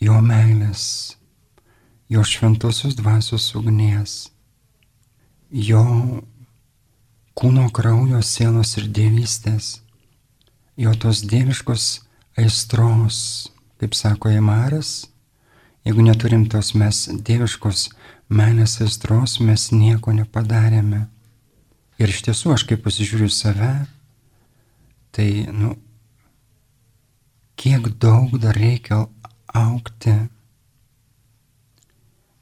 jo 0.00 0.20
meilės, 0.24 1.16
jo 2.08 2.24
šventosios 2.24 2.96
dvasios 2.98 3.50
ugnies, 3.58 4.16
jo 5.50 5.84
kūno 7.38 7.68
kraujo 7.74 8.22
sielos 8.22 8.76
ir 8.80 8.88
dievystės 8.88 9.78
jo 10.78 10.92
tos 10.94 11.24
dieviškos 11.26 11.84
aistros, 12.38 13.20
kaip 13.78 13.94
sako 13.98 14.30
Jemaras, 14.30 15.08
Jeigu 15.88 16.02
neturim 16.04 16.42
tos 16.52 16.74
mes 16.76 17.06
dieviškos 17.24 17.86
meilės 18.28 18.74
aistros, 18.84 19.38
mes 19.40 19.70
nieko 19.72 20.12
nepadarėme. 20.12 21.06
Ir 21.96 22.12
iš 22.12 22.18
tiesų, 22.26 22.50
aš 22.52 22.66
kaip 22.68 22.82
pasižiūriu 22.84 23.30
save, 23.32 23.70
tai, 25.16 25.28
nu, 25.48 25.70
kiek 27.56 27.88
daug 28.04 28.34
dar 28.42 28.58
reikia 28.60 29.06
aukti, 29.54 30.14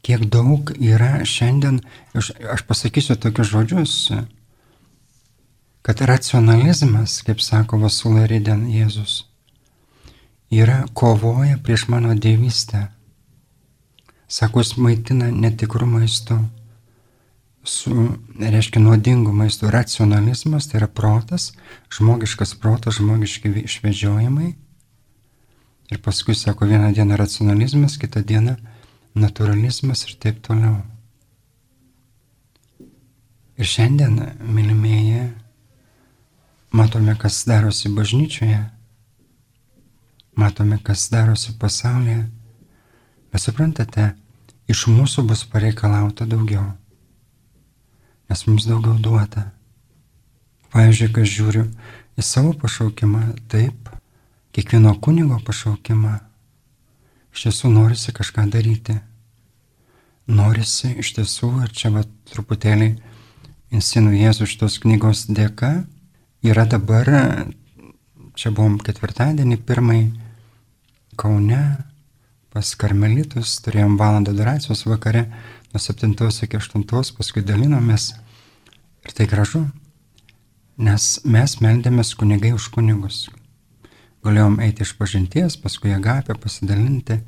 kiek 0.06 0.26
daug 0.30 0.72
yra 0.78 1.24
šiandien, 1.26 1.80
aš, 2.14 2.32
aš 2.54 2.64
pasakysiu 2.68 3.16
tokius 3.18 3.50
žodžius, 3.50 3.94
kad 5.86 6.02
racionalizmas, 6.02 7.20
kaip 7.26 7.42
sako 7.42 7.78
Vasulai 7.84 8.26
Riden 8.30 8.66
Jėzus, 8.70 9.24
yra 10.50 10.84
kovoja 10.94 11.58
prieš 11.62 11.88
mano 11.90 12.14
dievystę. 12.14 12.88
Sako, 14.26 14.62
jis 14.62 14.74
maitina 14.82 15.30
netikrų 15.30 15.86
maistu, 15.86 16.40
su, 17.66 17.92
reiškia, 18.38 18.80
nuodingų 18.82 19.34
maistų. 19.34 19.70
Racionalizmas 19.74 20.66
tai 20.70 20.80
yra 20.80 20.88
protas, 20.90 21.52
žmogiškas 21.94 22.54
protas, 22.62 22.98
žmogiški 23.00 23.52
išvedžiojimai. 23.64 24.54
Ir 25.90 26.00
paskui, 26.02 26.34
sako, 26.34 26.66
vieną 26.66 26.92
dieną 26.92 27.16
racionalizmas, 27.16 27.98
kitą 27.98 28.22
dieną 28.22 28.56
naturalizmas 29.14 30.04
ir 30.08 30.16
taip 30.18 30.40
toliau. 30.42 30.80
Ir 33.56 33.66
šiandien, 33.66 34.18
mylimieji, 34.42 35.28
matome, 36.70 37.14
kas 37.16 37.44
darosi 37.48 37.88
bažnyčioje, 37.88 38.64
matome, 40.36 40.78
kas 40.82 41.08
darosi 41.10 41.54
pasaulyje 41.58 42.26
Bet 43.36 43.42
suprantate, 43.44 44.04
iš 44.64 44.86
mūsų 44.88 45.26
bus 45.28 45.42
pareikalauta 45.52 46.24
daugiau, 46.24 46.70
nes 48.30 48.44
mums 48.48 48.64
daugiau 48.64 48.94
duota. 48.96 49.42
Pavyzdžiui, 50.72 51.10
kai 51.12 51.24
žiūriu 51.28 51.66
į 52.16 52.24
savo 52.24 52.54
pašaukimą, 52.56 53.20
taip, 53.52 53.90
kiekvieno 54.56 54.94
kunigo 55.04 55.36
pašaukimą, 55.44 56.14
iš 57.36 57.42
tiesų 57.44 57.68
norisi 57.74 58.14
kažką 58.16 58.46
daryti. 58.48 58.94
Norisi 60.32 60.94
iš 61.02 61.10
tiesų, 61.18 61.50
ir 61.66 61.74
čia 61.76 61.92
va 61.92 62.06
truputėlį 62.32 62.94
Insinų 63.76 64.14
Jėzų 64.16 64.48
šitos 64.48 64.78
knygos 64.80 65.26
dėka, 65.28 65.84
yra 66.40 66.64
dabar, 66.72 67.12
čia 68.32 68.54
buvom 68.54 68.80
ketvirtadienį, 68.80 69.60
pirmai 69.68 70.00
Kaune, 71.20 71.62
pas 72.48 72.74
karmelitus, 72.80 73.58
turėjom 73.60 74.00
valandą 74.00 74.32
adoracijos 74.32 74.86
vakare 74.88 75.26
nuo 75.74 75.80
7 75.84 76.16
iki 76.48 76.56
8, 76.56 76.88
paskui 76.88 77.44
dalinomės. 77.44 78.14
Ir 79.04 79.12
tai 79.12 79.28
gražu, 79.28 79.66
nes 80.80 81.18
mes 81.28 81.60
meldėmės 81.60 82.16
kunigai 82.16 82.56
už 82.56 82.72
kunigus. 82.72 83.26
Galėjom 84.24 84.60
eiti 84.64 84.86
iš 84.86 84.94
pažinties, 84.98 85.58
paskui 85.60 85.92
agapę 85.94 86.38
pasidalinti. 86.40 87.20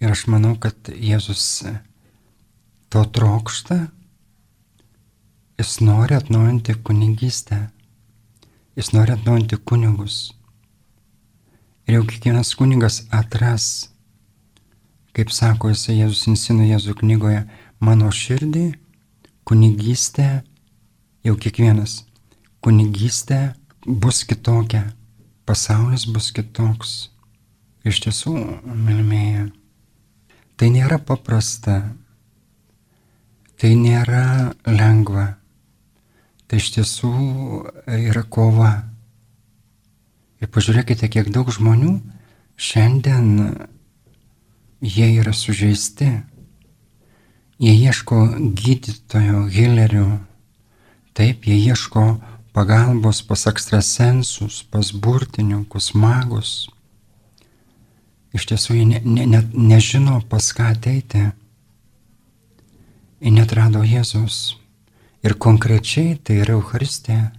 Ir 0.00 0.10
aš 0.10 0.26
manau, 0.32 0.56
kad 0.56 0.90
Jėzus 0.90 1.44
to 2.90 3.04
trokšta, 3.04 3.78
jis 5.60 5.76
nori 5.84 6.16
atnaujinti 6.16 6.74
kunigystę, 6.82 7.60
jis 8.80 8.92
nori 8.96 9.14
atnaujinti 9.14 9.60
kunigus. 9.60 10.32
Ir 11.86 12.00
jau 12.00 12.04
kiekvienas 12.08 12.54
kunigas 12.56 13.02
atras 13.14 13.90
kaip 15.16 15.32
sako 15.34 15.72
jisai 15.72 15.98
Jėzus 15.98 16.28
insino 16.30 16.66
Jėzų 16.66 16.94
knygoje, 17.00 17.42
mano 17.82 18.10
širdį, 18.14 18.66
kunigystė, 19.48 20.28
jau 21.26 21.34
kiekvienas, 21.40 22.04
kunigystė 22.64 23.40
bus 23.86 24.22
kitokia, 24.28 24.84
pasaulis 25.48 26.06
bus 26.10 26.30
kitoks. 26.36 27.10
Iš 27.86 28.02
tiesų, 28.04 28.34
mylimėje, 28.66 29.46
tai 30.60 30.68
nėra 30.74 30.98
paprasta, 31.00 31.78
tai 33.56 33.70
nėra 33.76 34.52
lengva, 34.68 35.26
tai 36.44 36.60
iš 36.60 36.68
tiesų 36.76 37.12
yra 37.88 38.22
kova. 38.28 38.72
Ir 40.44 40.52
pažiūrėkite, 40.52 41.08
kiek 41.12 41.32
daug 41.32 41.48
žmonių 41.52 41.94
šiandien 42.60 43.30
jie 44.80 45.08
yra 45.20 45.32
sužeisti, 45.36 46.10
jie 47.60 47.72
ieško 47.76 48.20
gydytojo, 48.56 49.46
hilerių, 49.52 50.08
taip, 51.16 51.48
jie 51.48 51.56
ieško 51.72 52.04
pagalbos 52.52 53.22
pas 53.22 53.46
ekstrasensus, 53.46 54.62
pas 54.70 54.90
burtininkus, 54.92 55.92
magus. 55.94 56.68
Iš 58.34 58.46
tiesų 58.46 58.76
jie 58.78 58.86
ne, 58.86 59.00
ne, 59.04 59.26
ne, 59.26 59.40
nežino 59.54 60.20
pas 60.30 60.52
ką 60.54 60.70
ateiti. 60.74 61.30
Jie 63.20 63.32
netrado 63.34 63.82
Jėzus. 63.84 64.56
Ir 65.26 65.34
konkrečiai 65.36 66.16
tai 66.24 66.38
yra 66.44 66.56
Euharistija. 66.56 67.32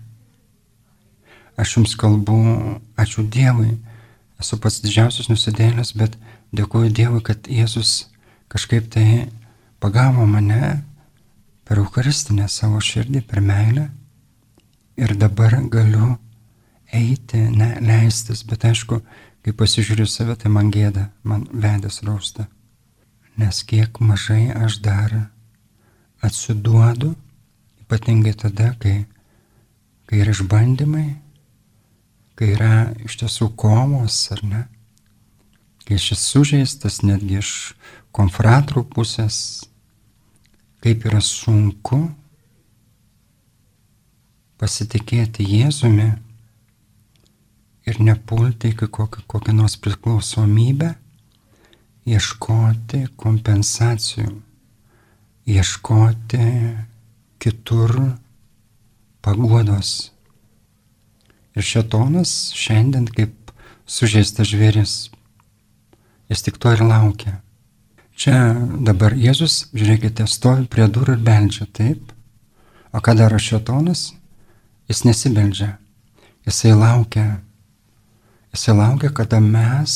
Aš 1.57 1.77
jums 1.77 1.95
kalbu, 1.99 2.37
ačiū 2.99 3.23
Dievui, 3.27 3.75
esu 4.41 4.57
pats 4.61 4.79
didžiausias 4.83 5.29
nusidėlės, 5.29 5.93
bet 5.97 6.15
dėkuoju 6.55 6.93
Dievui, 6.93 7.21
kad 7.25 7.49
Jėzus 7.49 8.11
kažkaip 8.51 8.87
tai 8.93 9.31
pagavo 9.81 10.25
mane 10.29 10.81
per 11.65 11.81
Eucharistinę 11.81 12.47
savo 12.51 12.81
širdį, 12.83 13.23
per 13.27 13.41
meilę. 13.41 13.89
Ir 14.99 15.15
dabar 15.15 15.55
galiu 15.71 16.17
eiti, 16.91 17.37
ne 17.37 17.75
leistis, 17.81 18.43
bet 18.47 18.65
aišku, 18.67 18.99
kai 19.41 19.53
pasižiūriu 19.57 20.07
save, 20.09 20.35
tai 20.35 20.51
man 20.51 20.71
gėda, 20.73 21.07
man 21.23 21.47
vedęs 21.51 22.01
rausta. 22.07 22.47
Nes 23.39 23.63
kiek 23.63 24.01
mažai 24.03 24.51
aš 24.51 24.81
dar 24.83 25.15
atsiduodu, 26.21 27.15
ypatingai 27.85 28.35
tada, 28.37 28.73
kai, 28.81 29.05
kai 30.05 30.21
yra 30.21 30.35
išbandymai, 30.35 31.07
kai 32.35 32.53
yra 32.57 32.75
iš 33.07 33.21
tiesų 33.23 33.53
kovos, 33.55 34.27
ar 34.35 34.43
ne? 34.43 34.61
kai 35.87 35.97
šis 35.99 36.21
sužeistas 36.29 37.01
netgi 37.03 37.39
iš 37.41 37.51
konfratrų 38.15 38.85
pusės, 38.93 39.65
kaip 40.83 41.03
yra 41.09 41.19
sunku 41.25 42.05
pasitikėti 44.61 45.45
Jėzumi 45.47 46.11
ir 47.89 47.99
nepulti 48.05 48.71
iki 48.71 48.87
kokią, 48.87 49.25
kokią 49.27 49.55
nors 49.57 49.75
priklausomybę, 49.81 50.93
ieškoti 52.05 53.03
kompensacijų, 53.17 54.35
ieškoti 55.49 56.45
kitur 57.41 57.95
paguodos. 59.25 60.11
Ir 61.57 61.65
šetonas 61.65 62.53
šiandien 62.55 63.09
kaip 63.11 63.51
sužeistas 63.89 64.53
žvėris 64.53 64.93
Jis 66.31 66.45
tik 66.47 66.55
to 66.63 66.71
ir 66.71 66.79
laukia. 66.87 67.41
Čia 68.15 68.53
dabar 68.87 69.11
Jėzus, 69.19 69.65
žiūrėkite, 69.75 70.23
stovi 70.31 70.63
prie 70.71 70.85
durų 70.87 71.17
ir 71.17 71.23
beldžia, 71.25 71.65
taip? 71.67 72.13
O 72.95 73.01
ką 73.03 73.17
daro 73.19 73.39
šetonas? 73.41 74.13
Jis 74.89 75.03
nesibeldžia. 75.05 75.75
Jisai 76.45 76.73
laukia. 76.73 77.41
Jisai 78.53 78.75
laukia, 78.75 79.09
kada 79.09 79.39
mes, 79.39 79.93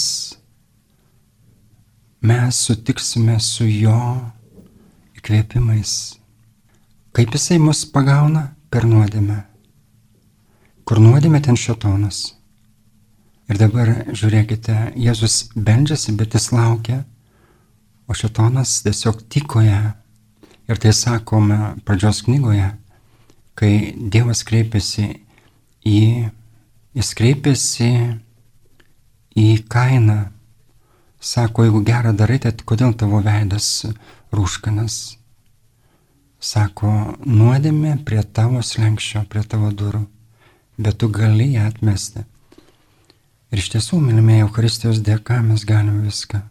mes 2.21 2.61
sutiksime 2.67 3.39
su 3.39 3.65
jo 3.65 3.97
įkvėpimais. 5.17 5.95
Kaip 7.15 7.33
jisai 7.33 7.57
mus 7.63 7.85
pagauna? 7.89 8.51
Per 8.69 8.83
nuodėmę. 8.83 9.37
Kur 10.83 10.99
nuodėmė 10.99 11.39
ten 11.45 11.55
šetonas. 11.55 12.33
Ir 13.47 13.59
dabar 13.61 13.91
žiūrėkite, 14.09 14.75
Jėzus 14.99 15.51
beldžiasi, 15.55 16.15
bet 16.17 16.33
jis 16.35 16.49
laukia, 16.51 17.03
o 18.09 18.17
šitonas 18.17 18.81
tiesiog 18.83 19.21
tikoja. 19.31 19.95
Ir 20.65 20.81
tai 20.81 20.91
sakome 20.97 21.75
pradžios 21.85 22.23
knygoje, 22.25 22.71
kai 23.55 23.95
Dievas 23.95 24.43
kreipiasi 24.47 25.07
į, 25.87 25.99
jis 26.95 27.11
kreipiasi 27.17 27.89
į 29.35 29.49
kainą. 29.71 30.19
Sako, 31.25 31.65
jeigu 31.65 31.81
gerą 31.87 32.13
darai, 32.13 32.37
tai 32.43 32.53
kodėl 32.67 32.93
tavo 32.93 33.21
veidas 33.25 33.87
rūškanas? 34.35 34.97
Sako, 36.45 36.91
nuodėmė 37.25 37.95
prie 38.05 38.21
tavo 38.21 38.61
slengščio, 38.61 39.23
prie 39.31 39.41
tavo 39.49 39.71
durų, 39.73 40.03
bet 40.77 40.99
tu 41.01 41.09
gali 41.09 41.55
ją 41.55 41.65
atmesti. 41.71 42.21
Ir 43.49 43.61
iš 43.63 43.71
tiesų, 43.73 43.97
mylimieji, 44.03 44.43
Eucharistijos 44.45 44.99
dėka 45.05 45.39
mes 45.41 45.63
galime 45.65 46.03
viską. 46.05 46.43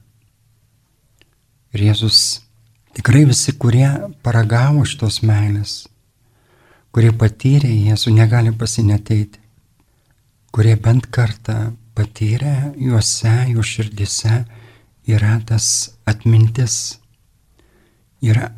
Ir 1.74 1.86
Jėzus 1.90 2.18
tikrai 2.96 3.24
visi, 3.28 3.55
kurie 3.55 3.86
paragavo 4.26 4.82
šitos 4.88 5.20
meilės, 5.26 5.84
kurie 6.95 7.11
patyrė 7.18 7.72
Jėzų, 7.72 8.12
negali 8.14 8.53
pasineteiti, 8.55 9.40
kurie 10.55 10.76
bent 10.78 11.09
kartą 11.11 11.72
patyrė 11.99 12.74
juose, 12.78 13.32
jų 13.51 13.64
širdise 13.66 14.45
yra 15.11 15.40
tas 15.49 15.66
atmintis, 16.07 17.01
yra 18.22 18.53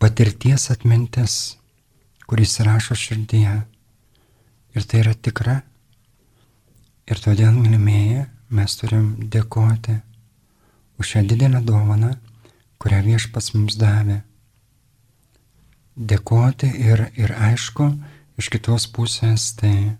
patirties 0.00 0.70
atmintis, 0.72 1.36
kuris 2.24 2.56
rašo 2.64 2.96
širdyje. 2.96 3.60
Ir 4.74 4.88
tai 4.88 5.04
yra 5.04 5.12
tikra. 5.14 5.60
Ir 7.04 7.20
todėl, 7.20 7.52
mylimieji, 7.52 8.24
mes 8.48 8.80
turim 8.80 9.10
dėkoti 9.30 10.00
už 10.98 11.10
šią 11.12 11.28
didelę 11.28 11.60
dovaną, 11.68 12.14
kurią 12.80 13.04
viešpas 13.04 13.52
mums 13.54 13.76
davė. 13.76 14.22
Dėkoti 15.94 16.70
ir, 16.82 17.06
ir 17.14 17.34
aišku, 17.38 17.86
iš 18.40 18.50
kitos 18.50 18.88
pusės 18.90 19.52
tai 19.58 19.94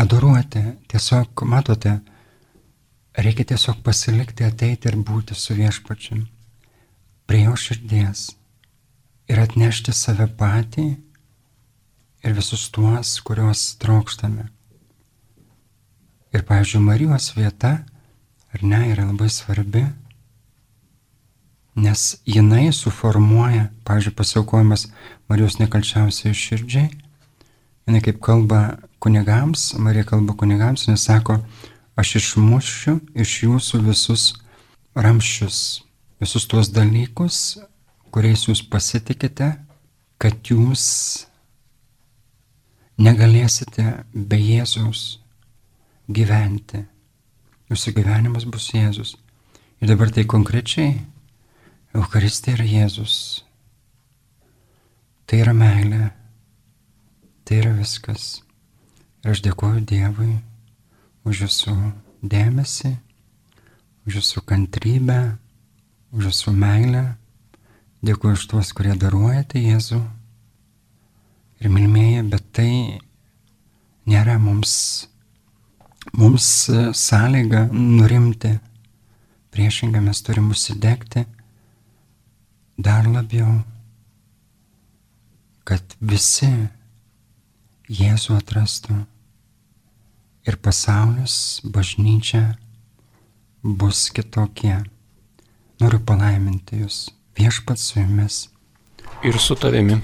adoruoti. 0.00 0.62
Tiesiog, 0.88 1.44
matote, 1.44 1.98
reikia 3.16 3.52
tiesiog 3.52 3.82
pasilikti, 3.84 4.46
ateiti 4.48 4.88
ir 4.88 4.96
būti 4.96 5.36
su 5.36 5.56
viešpačiu 5.58 6.22
prie 7.30 7.44
jo 7.44 7.52
širdies 7.54 8.30
ir 9.30 9.38
atnešti 9.38 9.92
save 9.94 10.26
patį 10.40 10.86
ir 12.26 12.32
visus 12.34 12.64
tuos, 12.74 13.12
kuriuos 13.22 13.60
trokštame. 13.78 14.48
Ir, 16.34 16.42
pavyzdžiui, 16.46 16.82
Marijos 16.82 17.30
vieta, 17.36 17.70
ar 18.50 18.64
ne, 18.66 18.80
yra 18.90 19.06
labai 19.06 19.28
svarbi, 19.30 19.84
nes 21.76 22.20
jinai 22.26 22.72
suformuoja, 22.72 23.68
pavyzdžiui, 23.84 24.16
pasiaukojimas 24.16 24.88
Marijos 25.30 25.58
nekalčiausiai 25.60 26.34
širdžiai, 26.34 26.90
jinai 27.86 28.02
kaip 28.02 28.20
kalba 28.22 28.78
kunigams, 28.98 29.74
Marija 29.78 30.04
kalba 30.08 30.34
kunigams, 30.34 30.86
jinai 30.88 30.98
sako, 30.98 31.38
aš 31.96 32.16
išmušiu 32.20 32.98
iš 33.14 33.36
jūsų 33.44 33.82
visus 33.86 34.26
ramščius, 34.98 35.58
visus 36.20 36.46
tuos 36.50 36.72
dalykus, 36.74 37.60
kuriais 38.10 38.48
jūs 38.48 38.62
pasitikite, 38.66 39.52
kad 40.20 40.50
jūs 40.50 40.84
negalėsite 43.00 43.86
be 44.12 44.38
Jėzus 44.40 45.20
gyventi. 46.10 46.84
Jūsų 47.70 47.94
gyvenimas 48.00 48.44
bus 48.50 48.72
Jėzus. 48.74 49.14
Ir 49.80 49.92
dabar 49.92 50.10
tai 50.12 50.26
konkrečiai 50.28 50.98
Eucharistija 51.90 52.54
yra 52.54 52.64
Jėzus. 52.68 53.14
Tai 55.26 55.40
yra 55.42 55.54
meilė. 55.56 56.12
Tai 57.42 57.56
yra 57.58 57.72
viskas. 57.74 58.44
Ir 59.24 59.32
aš 59.32 59.42
dėkuoju 59.42 59.82
Dievui 59.90 60.36
už 61.26 61.40
jūsų 61.44 61.74
dėmesį, 62.22 62.92
už 64.06 64.20
jūsų 64.20 64.42
kantrybę, 64.46 65.18
už 66.14 66.30
jūsų 66.30 66.54
meilę. 66.54 67.02
Dėkuoju 68.06 68.38
už 68.38 68.46
tuos, 68.52 68.70
kurie 68.70 68.94
daruojate 68.94 69.58
Jėzų. 69.58 69.98
Ir 71.60 71.74
milmėji, 71.74 72.22
bet 72.30 72.46
tai 72.54 72.70
nėra 74.06 74.38
mums, 74.38 74.76
mums 76.14 76.46
sąlyga 77.02 77.66
nurimti. 77.74 78.54
Priešingai 79.50 80.06
mes 80.06 80.22
turim 80.22 80.54
užsidegti 80.54 81.26
dar 82.82 83.08
labiau, 83.08 83.60
kad 85.68 85.96
visi 86.00 86.50
Jėzų 87.90 88.36
atrastų 88.38 89.00
ir 90.46 90.56
pasaulis, 90.62 91.58
bažnyčia 91.66 92.54
bus 93.62 94.04
kitokie. 94.14 94.76
Noriu 95.82 95.98
palaiminti 96.06 96.84
jūs 96.84 97.08
viešpats 97.38 97.90
su 97.90 97.98
jumis. 97.98 98.44
Ir 99.26 99.38
su 99.42 99.56
tavimi. 99.58 99.98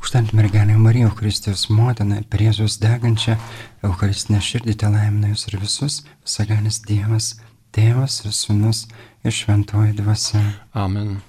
Užtant 0.00 0.32
mergelė 0.32 0.78
Marija, 0.80 1.10
Kristijos 1.14 1.66
motina, 1.68 2.22
per 2.24 2.42
Jėzus 2.42 2.78
degančią 2.80 3.36
Eucharistinę 3.84 4.40
širdį 4.42 4.78
te 4.80 4.88
laimina 4.88 5.34
jūs 5.34 5.46
ir 5.50 5.60
visus, 5.60 6.02
visagalis 6.24 6.80
Dievas, 6.88 7.34
Tėvas 7.70 8.22
ir 8.24 8.34
Sūnus 8.34 8.86
ir 9.22 9.36
Šventoji 9.36 10.00
Dvasia. 10.00 10.42
Amen. 10.74 11.20